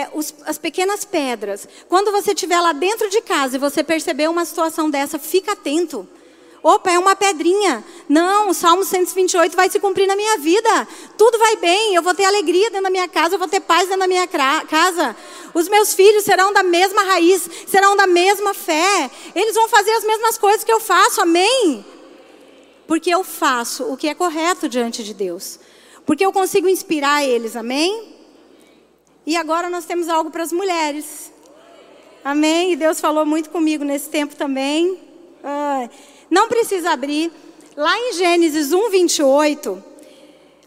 [0.00, 1.66] é, os, as pequenas pedras.
[1.88, 6.06] Quando você estiver lá dentro de casa e você perceber uma situação dessa, fica atento.
[6.62, 7.84] Opa, é uma pedrinha.
[8.08, 10.86] Não, o Salmo 128 vai se cumprir na minha vida.
[11.18, 13.82] Tudo vai bem, eu vou ter alegria dentro da minha casa, eu vou ter paz
[13.82, 15.16] dentro da minha casa.
[15.52, 19.10] Os meus filhos serão da mesma raiz, serão da mesma fé.
[19.34, 21.84] Eles vão fazer as mesmas coisas que eu faço, amém?
[22.86, 25.58] Porque eu faço o que é correto diante de Deus.
[26.06, 28.14] Porque eu consigo inspirar eles, amém?
[29.26, 31.32] E agora nós temos algo para as mulheres.
[32.24, 32.72] Amém?
[32.72, 34.98] E Deus falou muito comigo nesse tempo também.
[35.42, 35.88] Ah,
[36.32, 37.30] não precisa abrir.
[37.76, 39.84] Lá em Gênesis 1, 28,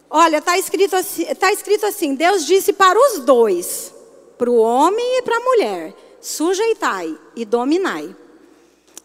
[0.10, 3.92] olha, está escrito, assim, tá escrito assim: Deus disse para os dois,
[4.38, 8.16] para o homem e para a mulher: sujeitai e dominai.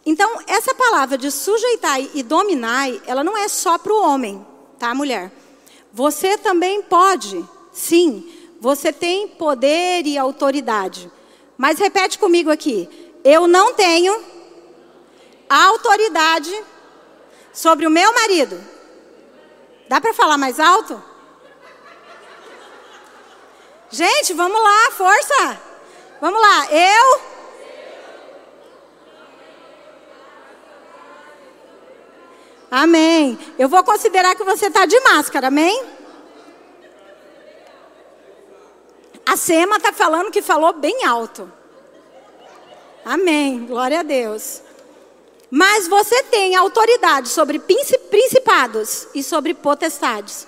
[0.04, 4.44] Então, essa palavra de sujeitar e dominar, ela não é só para o homem,
[4.78, 5.32] tá, mulher?
[5.92, 7.42] Você também pode,
[7.72, 11.10] sim, você tem poder e autoridade.
[11.56, 12.88] Mas repete comigo aqui:
[13.24, 14.39] eu não tenho
[15.50, 16.64] autoridade
[17.52, 18.62] sobre o meu marido.
[19.88, 21.02] Dá para falar mais alto?
[23.90, 25.60] Gente, vamos lá, força!
[26.20, 27.20] Vamos lá, eu.
[32.70, 33.36] Amém.
[33.58, 35.84] Eu vou considerar que você está de máscara, amém?
[39.26, 41.50] A Sema está falando que falou bem alto.
[43.04, 43.66] Amém.
[43.66, 44.62] Glória a Deus.
[45.50, 50.46] Mas você tem autoridade sobre principados e sobre potestades.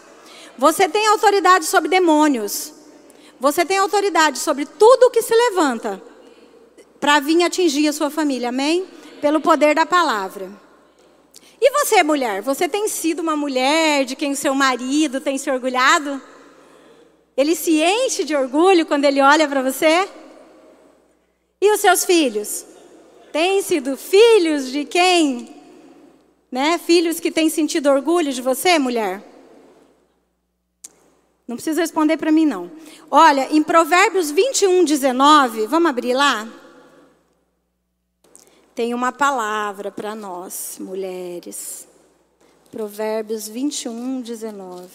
[0.56, 2.72] Você tem autoridade sobre demônios.
[3.40, 6.00] Você tem autoridade sobre tudo que se levanta
[7.00, 8.86] para vir atingir a sua família, amém?
[9.20, 10.48] Pelo poder da palavra.
[11.60, 12.42] E você, mulher?
[12.42, 16.22] Você tem sido uma mulher de quem o seu marido tem se orgulhado?
[17.36, 20.08] Ele se enche de orgulho quando ele olha para você?
[21.60, 22.64] E os seus filhos?
[23.32, 25.56] Têm sido filhos de quem?
[26.50, 26.78] Né?
[26.78, 29.24] Filhos que têm sentido orgulho de você, mulher?
[31.48, 32.70] Não precisa responder para mim, não.
[33.10, 36.46] Olha, em Provérbios 21, 19, vamos abrir lá?
[38.74, 41.88] Tem uma palavra para nós, mulheres.
[42.70, 44.88] Provérbios 21, 19.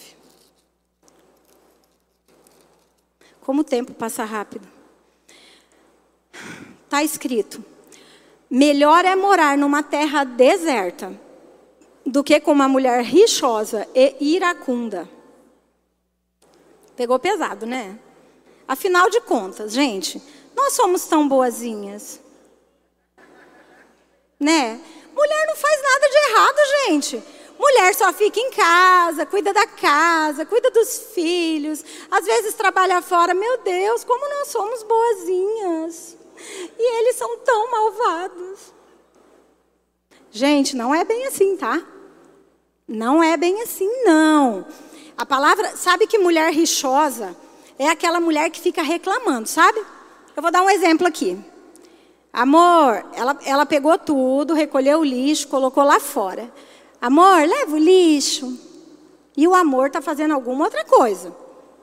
[3.40, 4.66] Como o tempo passa rápido.
[6.84, 7.64] Está escrito:
[8.50, 11.12] melhor é morar numa terra deserta
[12.04, 15.08] do que com uma mulher rixosa e iracunda.
[16.96, 17.98] Pegou pesado, né?
[18.66, 20.20] Afinal de contas, gente,
[20.54, 22.20] nós somos tão boazinhas.
[24.38, 24.80] Né?
[25.14, 27.22] Mulher não faz nada de errado, gente.
[27.58, 33.34] Mulher só fica em casa, cuida da casa, cuida dos filhos, às vezes trabalha fora.
[33.34, 36.17] Meu Deus, como nós somos boazinhas.
[36.78, 38.72] E eles são tão malvados.
[40.30, 41.82] Gente, não é bem assim, tá?
[42.86, 44.66] Não é bem assim, não.
[45.16, 47.36] A palavra, sabe que mulher rixosa
[47.78, 49.80] é aquela mulher que fica reclamando, sabe?
[50.36, 51.38] Eu vou dar um exemplo aqui.
[52.32, 56.52] Amor, ela, ela pegou tudo, recolheu o lixo, colocou lá fora.
[57.00, 58.58] Amor, leva o lixo.
[59.36, 61.34] E o amor está fazendo alguma outra coisa.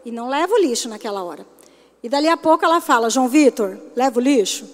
[0.04, 1.46] E não leva o lixo naquela hora.
[2.06, 4.70] E dali a pouco ela fala: João Vitor, leva o lixo.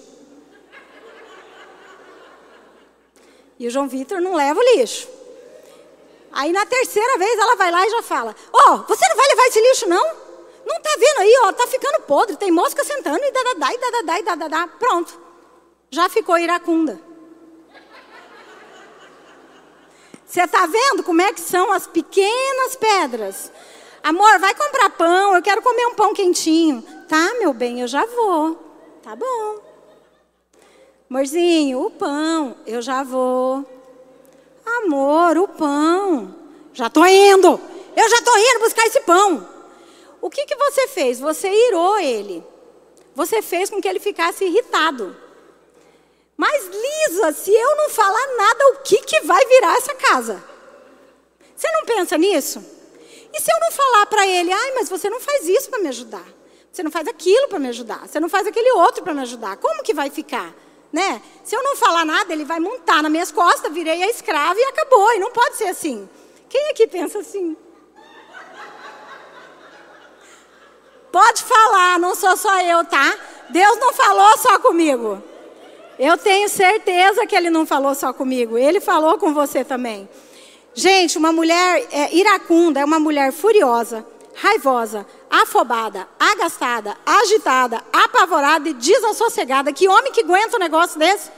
[3.58, 5.08] E o João Vitor não leva o lixo.
[6.30, 9.28] Aí na terceira vez ela vai lá e já fala: Ó, oh, você não vai
[9.28, 10.06] levar esse lixo não?
[10.66, 14.18] Não tá vendo aí, ó, tá ficando podre, tem mosca sentando e dadadá, e dadadá,
[14.18, 14.68] e dadadá.
[14.78, 15.18] Pronto.
[15.90, 17.00] Já ficou iracunda.
[20.26, 23.50] Você tá vendo como é que são as pequenas pedras?
[24.02, 27.01] Amor, vai comprar pão, eu quero comer um pão quentinho.
[27.12, 28.56] Tá, meu bem, eu já vou.
[29.02, 29.58] Tá bom.
[31.10, 33.66] Amorzinho, o pão, eu já vou.
[34.64, 36.34] Amor, o pão.
[36.72, 37.60] Já estou indo.
[37.94, 39.46] Eu já estou indo buscar esse pão.
[40.22, 41.20] O que, que você fez?
[41.20, 42.42] Você irou ele.
[43.14, 45.14] Você fez com que ele ficasse irritado.
[46.34, 50.42] Mas, Lisa, se eu não falar nada, o que, que vai virar essa casa?
[51.54, 52.64] Você não pensa nisso?
[53.34, 55.88] E se eu não falar para ele, ai, mas você não faz isso para me
[55.88, 56.24] ajudar?
[56.72, 58.08] Você não faz aquilo para me ajudar?
[58.08, 59.56] Você não faz aquele outro para me ajudar?
[59.58, 60.54] Como que vai ficar?
[60.92, 61.22] né?
[61.42, 64.64] Se eu não falar nada, ele vai montar nas minhas costas, virei a escrava e
[64.64, 65.12] acabou.
[65.14, 66.08] E não pode ser assim.
[66.48, 67.56] Quem aqui pensa assim?
[71.10, 73.18] Pode falar, não sou só eu, tá?
[73.50, 75.22] Deus não falou só comigo.
[75.98, 78.56] Eu tenho certeza que ele não falou só comigo.
[78.56, 80.08] Ele falou com você também.
[80.74, 88.74] Gente, uma mulher é, iracunda é uma mulher furiosa, raivosa, afobada, agastada, agitada, apavorada e
[88.74, 89.72] desassossegada.
[89.72, 91.30] Que homem que aguenta um negócio desse?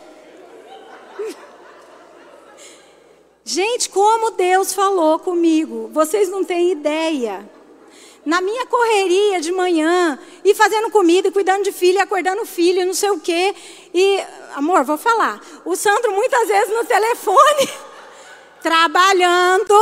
[3.44, 7.48] Gente, como Deus falou comigo, vocês não têm ideia.
[8.24, 12.86] Na minha correria de manhã, e fazendo comida, e cuidando de filho, e acordando filho,
[12.86, 13.54] não sei o quê.
[13.92, 14.24] E,
[14.56, 15.40] amor, vou falar.
[15.64, 17.68] O Sandro muitas vezes no telefone,
[18.62, 19.74] trabalhando,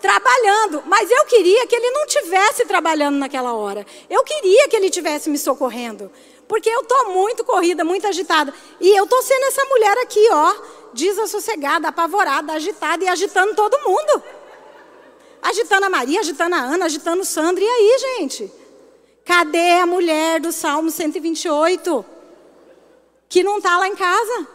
[0.00, 3.86] trabalhando, mas eu queria que ele não tivesse trabalhando naquela hora.
[4.08, 6.10] Eu queria que ele tivesse me socorrendo,
[6.46, 10.54] porque eu tô muito corrida, muito agitada, e eu tô sendo essa mulher aqui, ó,
[10.92, 14.22] desassossegada, apavorada, agitada e agitando todo mundo.
[15.40, 17.62] Agitando a Maria, agitando a Ana, agitando o Sandro.
[17.62, 18.52] E aí, gente?
[19.24, 22.04] Cadê a mulher do Salmo 128?
[23.28, 24.48] Que não está lá em casa?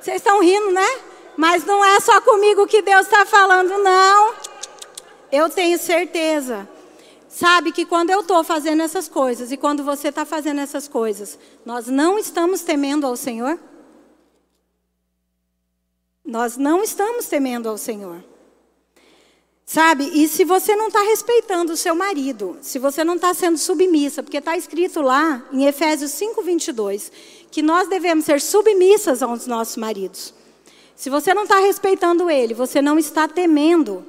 [0.00, 0.86] Vocês estão rindo, né?
[1.38, 4.34] Mas não é só comigo que Deus está falando, não.
[5.30, 6.68] Eu tenho certeza.
[7.28, 11.38] Sabe que quando eu estou fazendo essas coisas e quando você está fazendo essas coisas,
[11.64, 13.56] nós não estamos temendo ao Senhor?
[16.24, 18.24] Nós não estamos temendo ao Senhor.
[19.64, 20.10] Sabe?
[20.12, 24.24] E se você não está respeitando o seu marido, se você não está sendo submissa,
[24.24, 27.12] porque está escrito lá em Efésios 5, 22,
[27.48, 30.34] que nós devemos ser submissas aos nossos maridos.
[30.98, 34.04] Se você não está respeitando ele, você não está temendo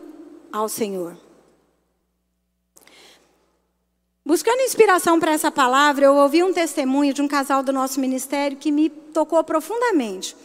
[0.51, 1.15] ao Senhor.
[4.25, 8.57] Buscando inspiração para essa palavra, eu ouvi um testemunho de um casal do nosso ministério
[8.57, 10.35] que me tocou profundamente.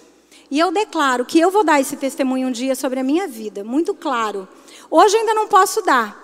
[0.51, 3.65] E eu declaro que eu vou dar esse testemunho um dia sobre a minha vida,
[3.65, 4.47] muito claro.
[4.91, 6.15] Hoje ainda não posso dar.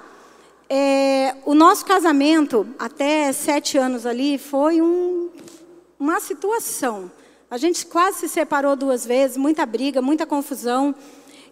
[0.68, 5.30] É, o nosso casamento, até sete anos ali, foi um,
[5.98, 7.10] uma situação.
[7.50, 10.94] A gente quase se separou duas vezes, muita briga, muita confusão.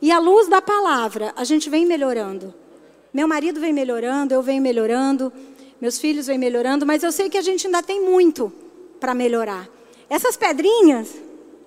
[0.00, 2.54] E à luz da palavra, a gente vem melhorando.
[3.12, 5.32] Meu marido vem melhorando, eu venho melhorando,
[5.80, 8.52] meus filhos vêm melhorando, mas eu sei que a gente ainda tem muito
[9.00, 9.68] para melhorar.
[10.08, 11.16] Essas pedrinhas,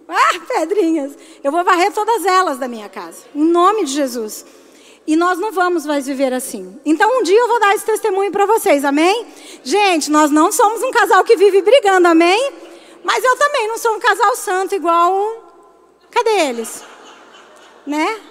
[0.08, 1.12] ah, pedrinhas,
[1.44, 4.46] eu vou varrer todas elas da minha casa, em nome de Jesus.
[5.06, 6.80] E nós não vamos mais viver assim.
[6.86, 9.26] Então um dia eu vou dar esse testemunho para vocês, amém?
[9.62, 12.71] Gente, nós não somos um casal que vive brigando, amém?
[13.04, 15.52] Mas eu também não sou um casal santo igual.
[16.10, 16.84] Cadê eles?
[17.86, 18.22] Né?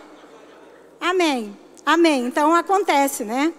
[1.00, 1.56] Amém.
[1.84, 2.26] Amém.
[2.26, 3.52] Então acontece, né?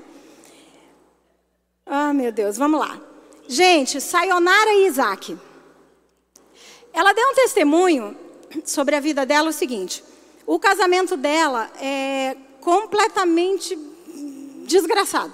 [1.85, 2.99] Ah, meu Deus, vamos lá.
[3.47, 5.37] Gente, Sayonara e Isaac.
[6.93, 8.15] Ela deu um testemunho
[8.63, 10.03] sobre a vida dela o seguinte:
[10.45, 13.77] o casamento dela é completamente
[14.65, 15.33] desgraçado.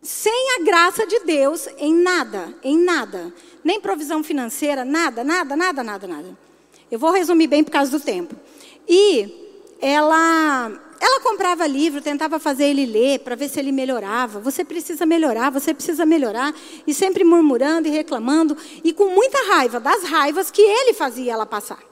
[0.00, 3.32] Sem a graça de Deus em nada, em nada.
[3.64, 6.38] Nem provisão financeira, nada, nada, nada, nada, nada.
[6.90, 8.34] Eu vou resumir bem por causa do tempo.
[8.88, 10.70] E ela,
[11.00, 14.38] ela comprava livro, tentava fazer ele ler para ver se ele melhorava.
[14.40, 16.54] Você precisa melhorar, você precisa melhorar.
[16.86, 18.56] E sempre murmurando e reclamando.
[18.84, 21.82] E com muita raiva das raivas que ele fazia ela passar.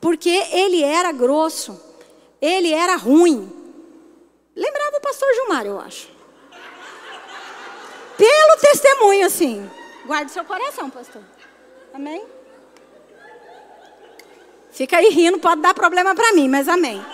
[0.00, 1.78] Porque ele era grosso.
[2.40, 3.52] Ele era ruim.
[4.54, 6.15] Lembrava o pastor Gilmar, eu acho.
[8.16, 9.70] Pelo testemunho, assim.
[10.04, 11.22] Guarde seu coração, pastor.
[11.92, 12.24] Amém?
[14.70, 17.04] Fica aí rindo, pode dar problema para mim, mas amém.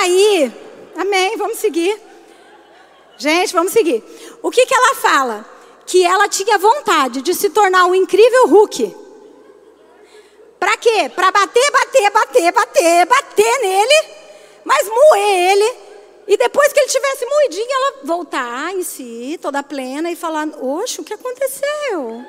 [0.00, 0.52] Aí,
[0.96, 2.00] amém, vamos seguir.
[3.16, 4.02] Gente, vamos seguir.
[4.42, 5.44] O que, que ela fala?
[5.86, 8.96] Que ela tinha vontade de se tornar um incrível Hulk.
[10.60, 11.10] Para quê?
[11.14, 14.18] Para bater, bater, bater, bater, bater nele
[14.68, 15.87] mas moer ele.
[16.28, 21.00] E depois que ele tivesse moidinho, ela voltar em si, toda plena, e falar: Oxe,
[21.00, 22.22] o que aconteceu?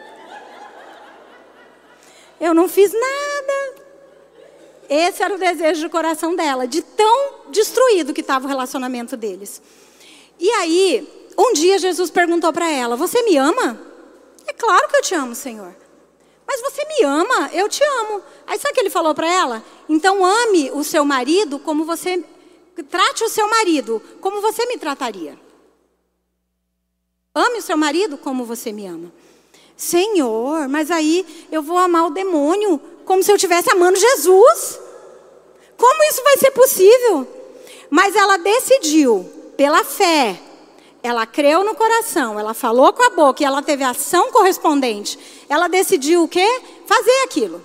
[2.39, 3.80] Eu não fiz nada.
[4.89, 9.62] Esse era o desejo do coração dela, de tão destruído que estava o relacionamento deles.
[10.39, 13.80] E aí, um dia Jesus perguntou para ela: Você me ama?
[14.47, 15.76] É claro que eu te amo, Senhor.
[16.47, 18.24] Mas você me ama, eu te amo.
[18.47, 19.64] Aí sabe o que ele falou para ela?
[19.88, 22.24] Então ame o seu marido como você.
[22.84, 25.39] Trate o seu marido como você me trataria.
[27.34, 29.11] Ame o seu marido como você me ama.
[29.77, 34.80] Senhor, mas aí eu vou amar o demônio como se eu estivesse amando Jesus.
[35.77, 37.27] Como isso vai ser possível?
[37.89, 39.23] Mas ela decidiu,
[39.55, 40.39] pela fé,
[41.01, 45.17] ela creu no coração, ela falou com a boca e ela teve ação correspondente.
[45.47, 46.61] Ela decidiu o quê?
[46.86, 47.63] Fazer aquilo.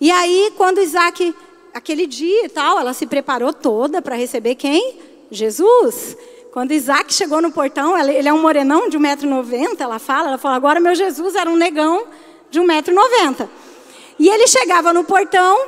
[0.00, 1.34] E aí, quando Isaac,
[1.74, 4.98] aquele dia e tal, ela se preparou toda para receber quem?
[5.30, 6.16] Jesus.
[6.52, 10.56] Quando Isaac chegou no portão, ele é um morenão de 1,90m, ela fala, ela fala,
[10.56, 12.06] agora meu Jesus era um negão
[12.50, 13.48] de 1,90m.
[14.18, 15.66] E ele chegava no portão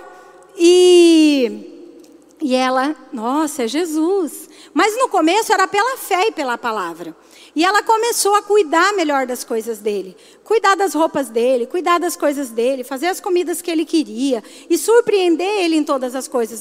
[0.58, 1.94] e,
[2.40, 4.50] e ela, nossa, é Jesus.
[4.74, 7.16] Mas no começo era pela fé e pela palavra.
[7.54, 12.16] E ela começou a cuidar melhor das coisas dele, cuidar das roupas dele, cuidar das
[12.16, 16.60] coisas dele, fazer as comidas que ele queria e surpreender ele em todas as coisas.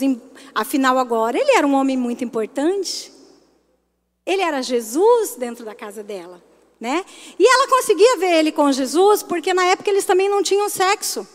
[0.54, 3.12] Afinal, agora, ele era um homem muito importante.
[4.26, 6.44] Ele era Jesus dentro da casa dela,
[6.80, 7.06] né?
[7.40, 11.26] E ela conseguia ver ele com Jesus porque na época eles também não tinham sexo.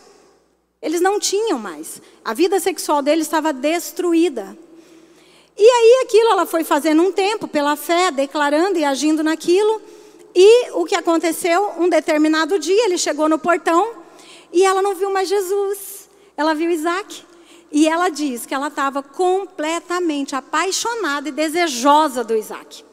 [0.79, 1.99] Eles não tinham mais.
[2.23, 4.55] A vida sexual deles estava destruída.
[5.57, 9.81] E aí aquilo ela foi fazendo um tempo pela fé, declarando e agindo naquilo.
[10.35, 11.73] E o que aconteceu?
[11.79, 13.91] Um determinado dia ele chegou no portão
[14.53, 16.09] e ela não viu mais Jesus.
[16.35, 17.25] Ela viu Isaac.
[17.71, 22.85] E ela diz que ela estava completamente apaixonada e desejosa do Isaac.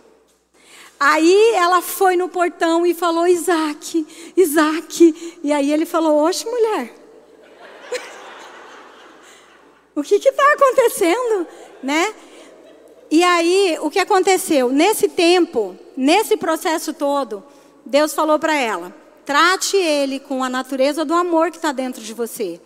[0.98, 4.06] Aí ela foi no portão e falou: Isaac,
[4.36, 5.38] Isaac.
[5.42, 6.94] E aí ele falou: Oxe, mulher.
[9.96, 11.46] O que está acontecendo?
[11.80, 12.12] Né?
[13.14, 14.70] E aí, o que aconteceu?
[14.70, 17.44] Nesse tempo, nesse processo todo,
[17.86, 18.92] Deus falou para ela:
[19.24, 22.60] trate ele com a natureza do amor que está dentro de você.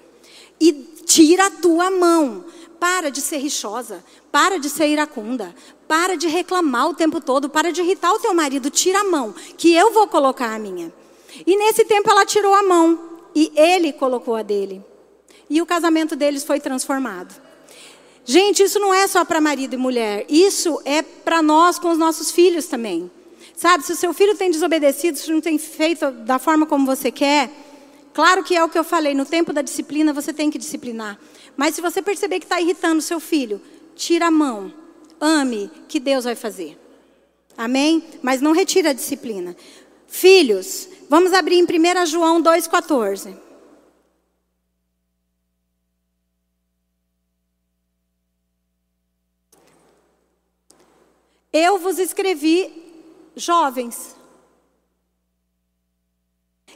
[0.59, 0.73] E
[1.05, 2.47] tira a tua mão.
[2.81, 4.03] Para de ser rixosa.
[4.33, 5.55] Para de ser iracunda.
[5.87, 7.51] Para de reclamar o tempo todo.
[7.51, 8.71] Para de irritar o teu marido.
[8.71, 10.91] Tira a mão, que eu vou colocar a minha.
[11.47, 12.99] E nesse tempo ela tirou a mão.
[13.35, 14.83] E ele colocou a dele.
[15.51, 17.48] E o casamento deles foi transformado.
[18.31, 20.27] Gente, isso não é só para marido e mulher.
[20.29, 23.11] Isso é para nós com os nossos filhos também.
[23.57, 27.11] Sabe, se o seu filho tem desobedecido, se não tem feito da forma como você
[27.11, 27.51] quer,
[28.13, 31.19] claro que é o que eu falei, no tempo da disciplina você tem que disciplinar.
[31.57, 33.63] Mas se você perceber que está irritando o seu filho,
[33.97, 34.75] tira a mão,
[35.19, 36.79] ame, que Deus vai fazer.
[37.57, 38.05] Amém?
[38.21, 39.57] Mas não retira a disciplina.
[40.07, 43.48] Filhos, vamos abrir em 1 João 2,14.
[51.53, 52.71] Eu vos escrevi
[53.35, 54.17] jovens.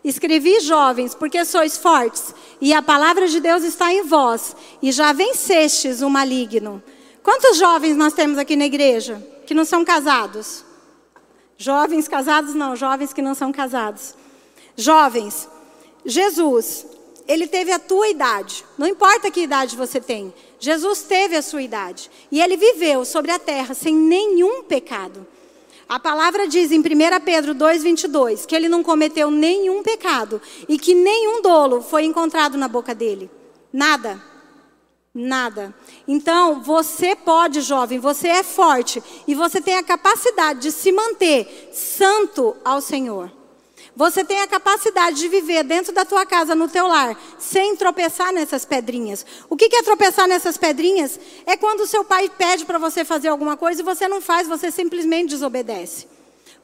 [0.02, 5.12] Escrevi jovens, porque sois fortes, e a palavra de Deus está em vós, e já
[5.12, 6.82] vencestes o maligno.
[7.22, 10.64] Quantos jovens nós temos aqui na igreja que não são casados?
[11.56, 14.16] Jovens casados não, jovens que não são casados.
[14.76, 15.48] Jovens,
[16.04, 16.84] Jesus,
[17.26, 21.62] ele teve a tua idade, não importa que idade você tem, Jesus teve a sua
[21.62, 25.26] idade, e ele viveu sobre a terra sem nenhum pecado.
[25.88, 26.82] A palavra diz em 1
[27.24, 32.66] Pedro 2,22 que ele não cometeu nenhum pecado e que nenhum dolo foi encontrado na
[32.66, 33.30] boca dele.
[33.70, 34.22] Nada.
[35.14, 35.74] Nada.
[36.08, 41.70] Então, você pode, jovem, você é forte e você tem a capacidade de se manter
[41.74, 43.30] santo ao Senhor.
[43.94, 48.32] Você tem a capacidade de viver dentro da tua casa, no teu lar, sem tropeçar
[48.32, 49.24] nessas pedrinhas.
[49.50, 51.20] O que é tropeçar nessas pedrinhas?
[51.44, 54.48] É quando o seu pai pede para você fazer alguma coisa e você não faz,
[54.48, 56.08] você simplesmente desobedece.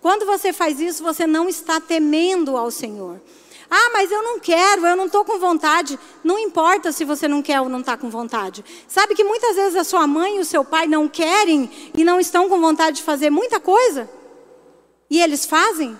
[0.01, 3.21] Quando você faz isso, você não está temendo ao Senhor.
[3.71, 5.99] Ah, mas eu não quero, eu não estou com vontade.
[6.25, 8.65] Não importa se você não quer ou não está com vontade.
[8.87, 12.19] Sabe que muitas vezes a sua mãe e o seu pai não querem e não
[12.19, 14.09] estão com vontade de fazer muita coisa?
[15.11, 15.99] E eles fazem?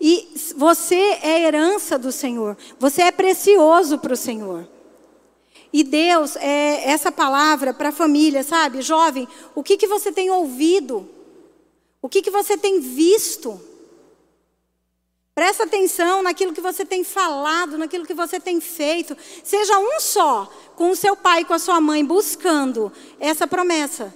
[0.00, 2.56] E você é herança do Senhor.
[2.78, 4.68] Você é precioso para o Senhor.
[5.72, 8.80] E Deus, é essa palavra para a família, sabe?
[8.80, 11.08] Jovem, o que, que você tem ouvido?
[12.00, 13.60] O que, que você tem visto?
[15.34, 19.16] Presta atenção naquilo que você tem falado, naquilo que você tem feito.
[19.44, 22.90] Seja um só com o seu pai e com a sua mãe, buscando
[23.20, 24.14] essa promessa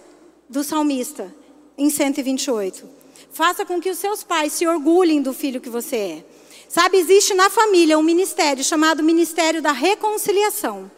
[0.49, 1.33] do salmista
[1.77, 3.02] em 128.
[3.33, 6.25] Faça com que os seus pais se orgulhem do filho que você é.
[6.69, 10.91] Sabe, existe na família um ministério chamado Ministério da Reconciliação.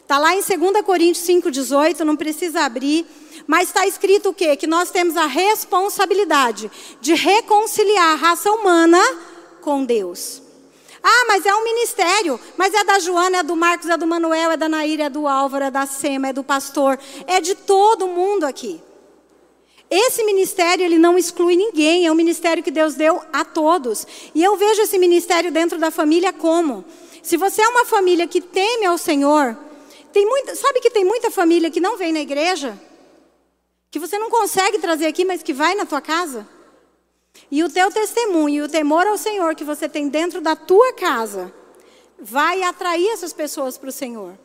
[0.00, 3.06] Está lá em 2 Coríntios 5,18, não precisa abrir.
[3.46, 4.56] Mas está escrito o quê?
[4.56, 6.70] Que nós temos a responsabilidade
[7.00, 9.00] de reconciliar a raça humana
[9.60, 10.42] com Deus.
[11.02, 12.40] Ah, mas é um ministério.
[12.56, 15.26] Mas é da Joana, é do Marcos, é do Manuel, é da Naíra, é do
[15.26, 16.98] Álvaro, é da Sema, é do pastor.
[17.26, 18.80] É de todo mundo aqui.
[19.90, 24.06] Esse ministério ele não exclui ninguém, é um ministério que Deus deu a todos.
[24.34, 26.84] E eu vejo esse ministério dentro da família como?
[27.22, 29.56] Se você é uma família que teme ao Senhor,
[30.12, 32.78] tem muita, sabe que tem muita família que não vem na igreja?
[33.90, 36.48] Que você não consegue trazer aqui, mas que vai na tua casa?
[37.50, 41.52] E o teu testemunho o temor ao Senhor que você tem dentro da tua casa
[42.18, 44.38] vai atrair essas pessoas para o Senhor.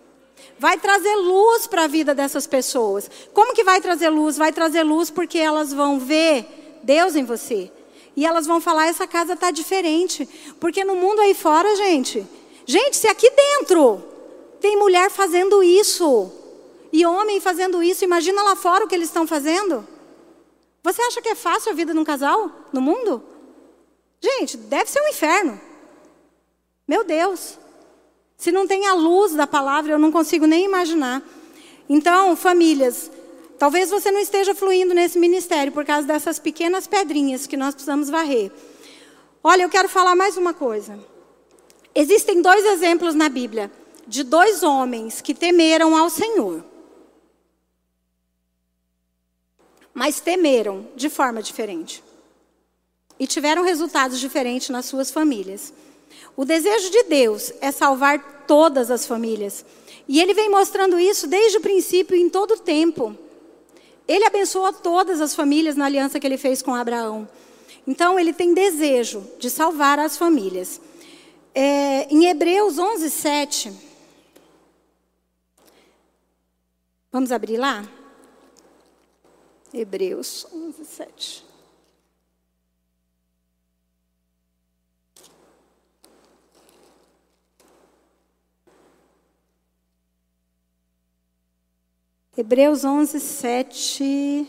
[0.57, 3.09] Vai trazer luz para a vida dessas pessoas.
[3.33, 4.37] Como que vai trazer luz?
[4.37, 7.71] Vai trazer luz porque elas vão ver Deus em você.
[8.15, 10.27] E elas vão falar: essa casa está diferente.
[10.59, 12.25] Porque no mundo aí fora, gente.
[12.65, 14.03] Gente, se aqui dentro
[14.59, 16.31] tem mulher fazendo isso.
[16.91, 19.87] E homem fazendo isso, imagina lá fora o que eles estão fazendo.
[20.83, 23.23] Você acha que é fácil a vida de um casal no mundo?
[24.21, 25.59] Gente, deve ser um inferno.
[26.87, 27.57] Meu Deus.
[28.39, 31.21] Se não tem a luz da palavra, eu não consigo nem imaginar.
[31.89, 33.11] Então, famílias,
[33.57, 38.09] talvez você não esteja fluindo nesse ministério por causa dessas pequenas pedrinhas que nós precisamos
[38.09, 38.49] varrer.
[39.43, 40.97] Olha, eu quero falar mais uma coisa.
[41.93, 43.69] Existem dois exemplos na Bíblia
[44.07, 46.63] de dois homens que temeram ao Senhor.
[49.93, 52.01] Mas temeram de forma diferente.
[53.19, 55.73] E tiveram resultados diferentes nas suas famílias.
[56.39, 59.65] O desejo de Deus é salvar todas as famílias.
[60.07, 63.13] E ele vem mostrando isso desde o princípio em todo o tempo.
[64.07, 67.27] Ele abençoou todas as famílias na aliança que ele fez com Abraão.
[67.85, 70.79] Então, ele tem desejo de salvar as famílias.
[71.53, 73.73] É, em Hebreus 11, 7,
[77.11, 77.85] Vamos abrir lá?
[79.73, 81.48] Hebreus 11, 7.
[92.39, 94.47] Hebreus 11, 7.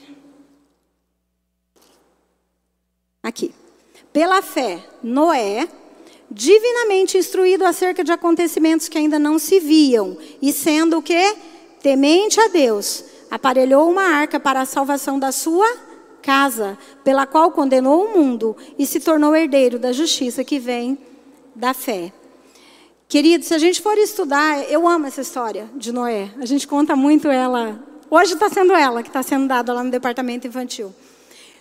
[3.21, 3.53] Aqui.
[4.13, 5.69] Pela fé, Noé,
[6.31, 11.37] divinamente instruído acerca de acontecimentos que ainda não se viam, e sendo o que?
[11.83, 15.69] Temente a Deus, aparelhou uma arca para a salvação da sua
[16.23, 20.97] casa, pela qual condenou o mundo e se tornou herdeiro da justiça que vem
[21.57, 22.13] da fé.
[23.11, 26.31] Querido, se a gente for estudar, eu amo essa história de Noé.
[26.39, 27.83] A gente conta muito ela.
[28.09, 30.95] Hoje está sendo ela que está sendo dada lá no departamento infantil.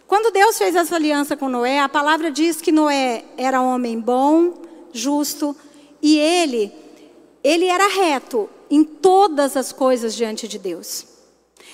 [0.07, 4.61] Quando Deus fez essa aliança com Noé, a palavra diz que Noé era homem bom,
[4.93, 5.55] justo,
[5.99, 6.71] e ele,
[7.43, 11.07] ele era reto em todas as coisas diante de Deus.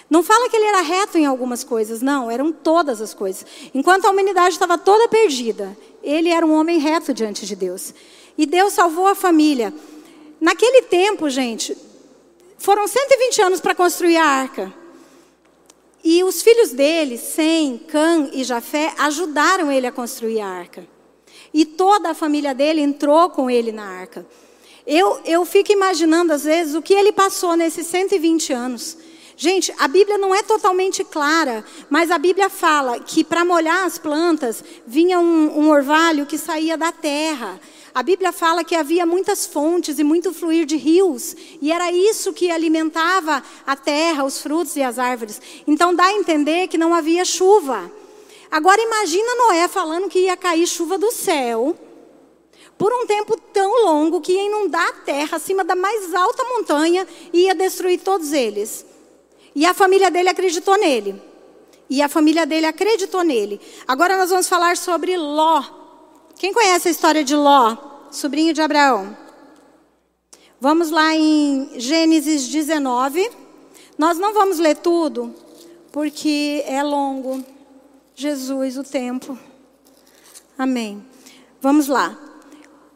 [0.09, 3.45] Não fala que ele era reto em algumas coisas, não, eram todas as coisas.
[3.73, 7.93] Enquanto a humanidade estava toda perdida, ele era um homem reto diante de Deus.
[8.37, 9.73] E Deus salvou a família.
[10.39, 11.75] Naquele tempo, gente,
[12.57, 14.73] foram 120 anos para construir a arca.
[16.03, 20.87] E os filhos dele, Sem, Cã e Jafé, ajudaram ele a construir a arca.
[21.53, 24.25] E toda a família dele entrou com ele na arca.
[24.85, 28.97] Eu, eu fico imaginando, às vezes, o que ele passou nesses 120 anos.
[29.37, 33.97] Gente, a Bíblia não é totalmente clara, mas a Bíblia fala que para molhar as
[33.97, 37.59] plantas vinha um, um orvalho que saía da terra.
[37.95, 42.33] A Bíblia fala que havia muitas fontes e muito fluir de rios, e era isso
[42.33, 45.41] que alimentava a terra, os frutos e as árvores.
[45.65, 47.89] Então dá a entender que não havia chuva.
[48.51, 51.73] Agora imagina Noé falando que ia cair chuva do céu
[52.77, 57.07] por um tempo tão longo que ia inundar a terra acima da mais alta montanha
[57.31, 58.85] e ia destruir todos eles.
[59.55, 61.15] E a família dele acreditou nele.
[61.89, 63.57] E a família dele acreditou nele.
[63.87, 65.84] Agora nós vamos falar sobre Ló.
[66.37, 67.77] Quem conhece a história de Ló,
[68.11, 69.15] sobrinho de Abraão?
[70.59, 73.31] Vamos lá em Gênesis 19.
[73.97, 75.33] Nós não vamos ler tudo,
[75.93, 77.41] porque é longo.
[78.13, 79.39] Jesus, o tempo.
[80.57, 81.05] Amém.
[81.61, 82.17] Vamos lá.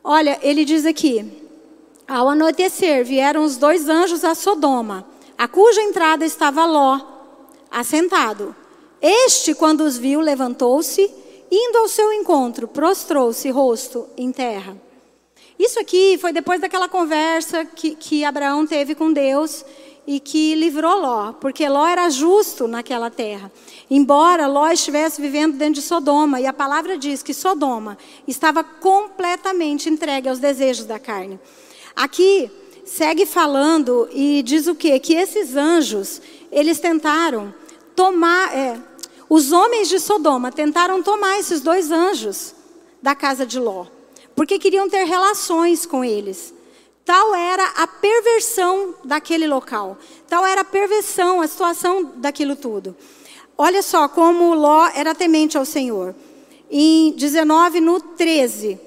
[0.04, 1.26] Olha, ele diz aqui:
[2.06, 7.00] Ao anoitecer vieram os dois anjos a Sodoma, a cuja entrada estava Ló,
[7.72, 8.54] assentado.
[9.02, 11.19] Este, quando os viu, levantou-se
[11.52, 14.78] indo ao seu encontro, prostrou-se rosto em terra.
[15.58, 19.66] Isso aqui foi depois daquela conversa que, que Abraão teve com Deus
[20.08, 23.52] e que livrou Ló, porque Ló era justo naquela terra.
[23.92, 27.98] Embora Ló estivesse vivendo dentro de Sodoma, e a palavra diz que Sodoma
[28.28, 31.40] estava completamente entregue aos desejos da carne.
[31.96, 32.50] Aqui
[32.86, 34.98] segue falando e diz o quê?
[34.98, 36.22] Que esses anjos,
[36.52, 37.54] eles tentaram
[37.96, 38.80] tomar, é,
[39.30, 42.56] os homens de Sodoma tentaram tomar esses dois anjos
[43.02, 43.86] da casa de Ló,
[44.36, 46.54] porque queriam ter relações com eles.
[47.06, 52.96] Tal era a perversão daquele local, tal era a perversão, a situação daquilo tudo.
[53.58, 56.16] Olha só como Ló era temente ao Senhor.
[56.72, 58.80] Em 19, no 13,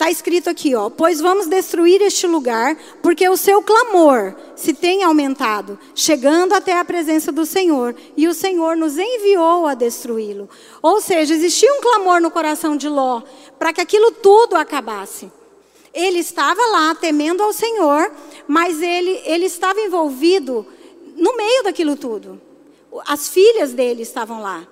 [0.00, 5.04] Está escrito aqui, ó, pois vamos destruir este lugar, porque o seu clamor se tem
[5.04, 10.48] aumentado, chegando até a presença do Senhor, e o Senhor nos enviou a destruí-lo.
[10.80, 13.20] Ou seja, existia um clamor no coração de Ló
[13.58, 15.30] para que aquilo tudo acabasse.
[15.92, 18.10] Ele estava lá temendo ao Senhor,
[18.48, 20.66] mas ele, ele estava envolvido
[21.14, 22.40] no meio daquilo tudo.
[23.06, 24.66] As filhas dele estavam lá,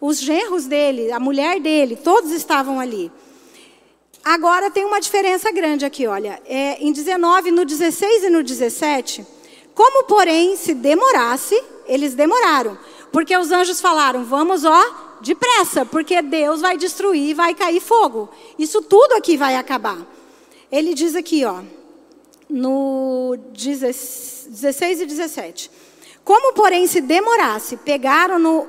[0.00, 3.10] os genros dele, a mulher dele, todos estavam ali.
[4.24, 6.40] Agora tem uma diferença grande aqui, olha.
[6.46, 9.26] É, em 19, no 16 e no 17,
[9.74, 12.78] como porém se demorasse, eles demoraram.
[13.10, 18.28] Porque os anjos falaram: vamos, ó, depressa, porque Deus vai destruir, vai cair fogo.
[18.58, 19.98] Isso tudo aqui vai acabar.
[20.70, 21.62] Ele diz aqui, ó,
[22.48, 25.70] no 16 e 17:
[26.22, 28.66] Como porém se demorasse, pegaram no,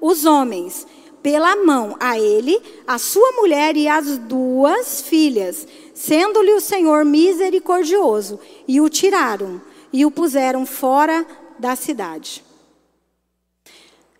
[0.00, 0.86] os homens
[1.24, 8.38] pela mão a ele, a sua mulher e as duas filhas, sendo-lhe o Senhor misericordioso,
[8.68, 9.58] e o tiraram
[9.90, 11.26] e o puseram fora
[11.58, 12.44] da cidade.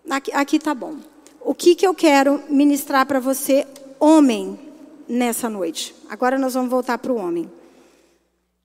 [0.09, 0.97] Aqui, aqui tá bom.
[1.43, 3.67] O que, que eu quero ministrar para você,
[4.01, 4.59] homem,
[5.07, 5.95] nessa noite?
[6.09, 7.53] Agora nós vamos voltar para o homem.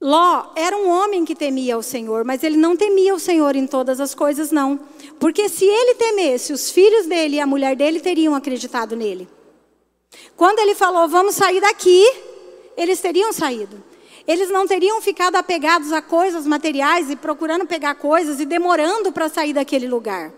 [0.02, 3.66] Ló era um homem que temia o Senhor, mas ele não temia o Senhor em
[3.66, 4.80] todas as coisas, não.
[5.18, 9.28] Porque se ele temesse, os filhos dele e a mulher dele teriam acreditado nele.
[10.34, 12.02] Quando ele falou, vamos sair daqui,
[12.78, 13.82] eles teriam saído.
[14.26, 19.28] eles não teriam ficado apegados a coisas materiais e procurando pegar coisas e demorando para
[19.28, 20.32] sair daquele lugar.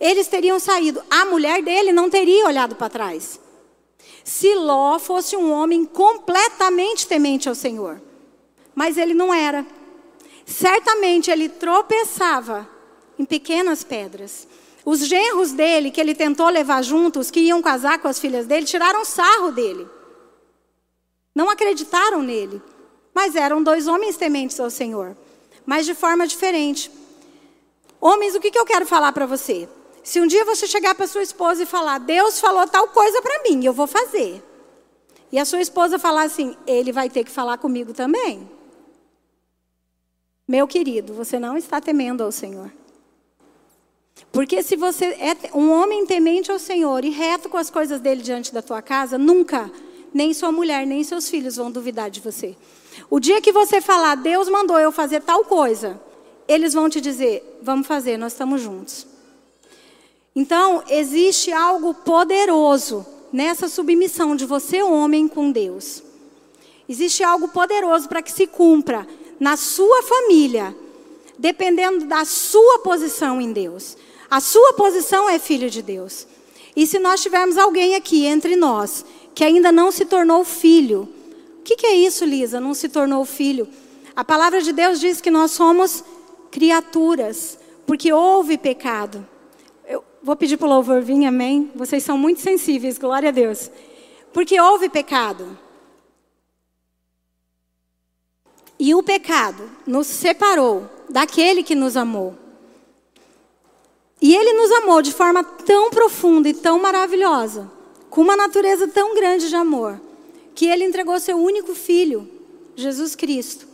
[0.00, 1.00] Eles teriam saído.
[1.08, 3.38] A mulher dele não teria olhado para trás.
[4.24, 8.00] Se Ló fosse um homem completamente temente ao Senhor.
[8.74, 9.66] Mas ele não era.
[10.46, 12.68] Certamente ele tropeçava
[13.18, 14.46] em pequenas pedras.
[14.84, 18.64] Os genros dele, que ele tentou levar juntos, que iam casar com as filhas dele,
[18.64, 19.86] tiraram sarro dele.
[21.34, 22.60] Não acreditaram nele.
[23.14, 25.16] Mas eram dois homens tementes ao Senhor.
[25.66, 26.90] Mas de forma diferente.
[28.00, 29.68] Homens, o que, eu quero falar para você?
[30.02, 33.42] Se um dia você chegar para sua esposa e falar, Deus falou tal coisa para
[33.42, 34.42] mim, eu vou fazer.
[35.30, 38.48] E a sua esposa falar assim, ele vai ter que falar comigo também.
[40.50, 42.72] Meu querido, você não está temendo ao Senhor.
[44.32, 48.20] Porque se você é um homem temente ao Senhor e reto com as coisas dele
[48.20, 49.70] diante da tua casa, nunca,
[50.12, 52.56] nem sua mulher, nem seus filhos vão duvidar de você.
[53.08, 56.00] O dia que você falar, Deus mandou eu fazer tal coisa,
[56.48, 59.06] eles vão te dizer, vamos fazer, nós estamos juntos.
[60.34, 66.02] Então, existe algo poderoso nessa submissão de você, homem, com Deus.
[66.88, 69.06] Existe algo poderoso para que se cumpra
[69.40, 70.76] na sua família,
[71.38, 73.96] dependendo da sua posição em Deus.
[74.30, 76.26] A sua posição é filho de Deus.
[76.76, 81.08] E se nós tivermos alguém aqui entre nós que ainda não se tornou filho,
[81.58, 82.60] o que, que é isso, Lisa?
[82.60, 83.66] Não se tornou filho?
[84.14, 86.04] A palavra de Deus diz que nós somos
[86.50, 89.26] criaturas, porque houve pecado.
[90.22, 91.70] Vou pedir para o louvor vir, amém?
[91.74, 93.70] Vocês são muito sensíveis, glória a Deus.
[94.32, 95.58] Porque houve pecado.
[98.80, 102.34] E o pecado nos separou daquele que nos amou.
[104.22, 107.70] E ele nos amou de forma tão profunda e tão maravilhosa,
[108.08, 110.00] com uma natureza tão grande de amor,
[110.54, 112.26] que ele entregou seu único filho,
[112.74, 113.68] Jesus Cristo.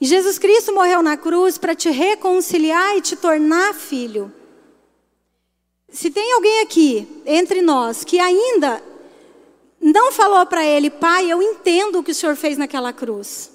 [0.00, 4.32] E Jesus Cristo morreu na cruz para te reconciliar e te tornar filho.
[5.88, 8.80] Se tem alguém aqui entre nós que ainda
[9.80, 13.50] não falou para ele, pai, eu entendo o que o senhor fez naquela cruz.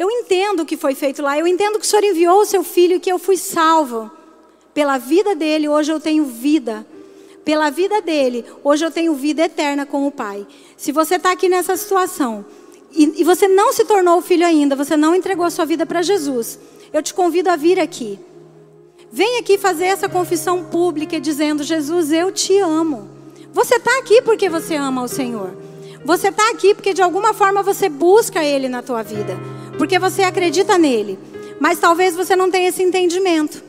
[0.00, 1.38] Eu entendo o que foi feito lá.
[1.38, 4.10] Eu entendo que o senhor enviou o seu filho e que eu fui salvo.
[4.72, 6.86] Pela vida dele, hoje eu tenho vida.
[7.44, 10.46] Pela vida dele, hoje eu tenho vida eterna com o Pai.
[10.74, 12.46] Se você está aqui nessa situação
[12.90, 16.00] e, e você não se tornou filho ainda, você não entregou a sua vida para
[16.00, 16.58] Jesus,
[16.94, 18.18] eu te convido a vir aqui.
[19.12, 23.10] Vem aqui fazer essa confissão pública dizendo: Jesus, eu te amo.
[23.52, 25.54] Você está aqui porque você ama o Senhor.
[26.06, 29.38] Você está aqui porque de alguma forma você busca Ele na tua vida,
[29.80, 31.18] porque você acredita nele.
[31.58, 33.62] Mas talvez você não tenha esse entendimento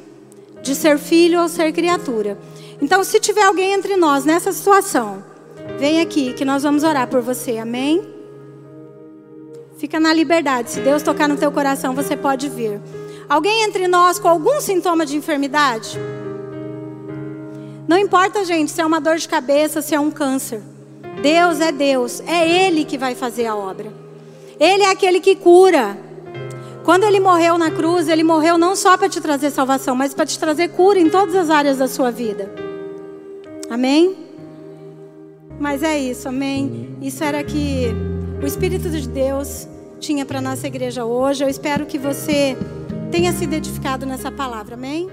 [0.61, 2.37] de ser filho ou ser criatura.
[2.81, 5.23] Então, se tiver alguém entre nós nessa situação,
[5.79, 7.59] vem aqui que nós vamos orar por você.
[7.59, 8.05] Amém?
[9.77, 10.71] Fica na liberdade.
[10.71, 12.81] Se Deus tocar no teu coração, você pode vir.
[13.29, 15.97] Alguém entre nós com algum sintoma de enfermidade?
[17.87, 20.61] Não importa, gente, se é uma dor de cabeça, se é um câncer.
[21.21, 24.00] Deus é Deus, é Ele que vai fazer a obra.
[24.61, 25.97] Ele é aquele que cura.
[26.85, 30.23] Quando ele morreu na cruz, ele morreu não só para te trazer salvação, mas para
[30.23, 32.53] te trazer cura em todas as áreas da sua vida.
[33.71, 34.15] Amém?
[35.59, 36.95] Mas é isso, amém?
[37.01, 37.87] Isso era que
[38.39, 39.67] o Espírito de Deus
[39.99, 41.43] tinha para nossa igreja hoje.
[41.43, 42.55] Eu espero que você
[43.11, 44.75] tenha sido edificado nessa palavra.
[44.75, 45.09] Amém?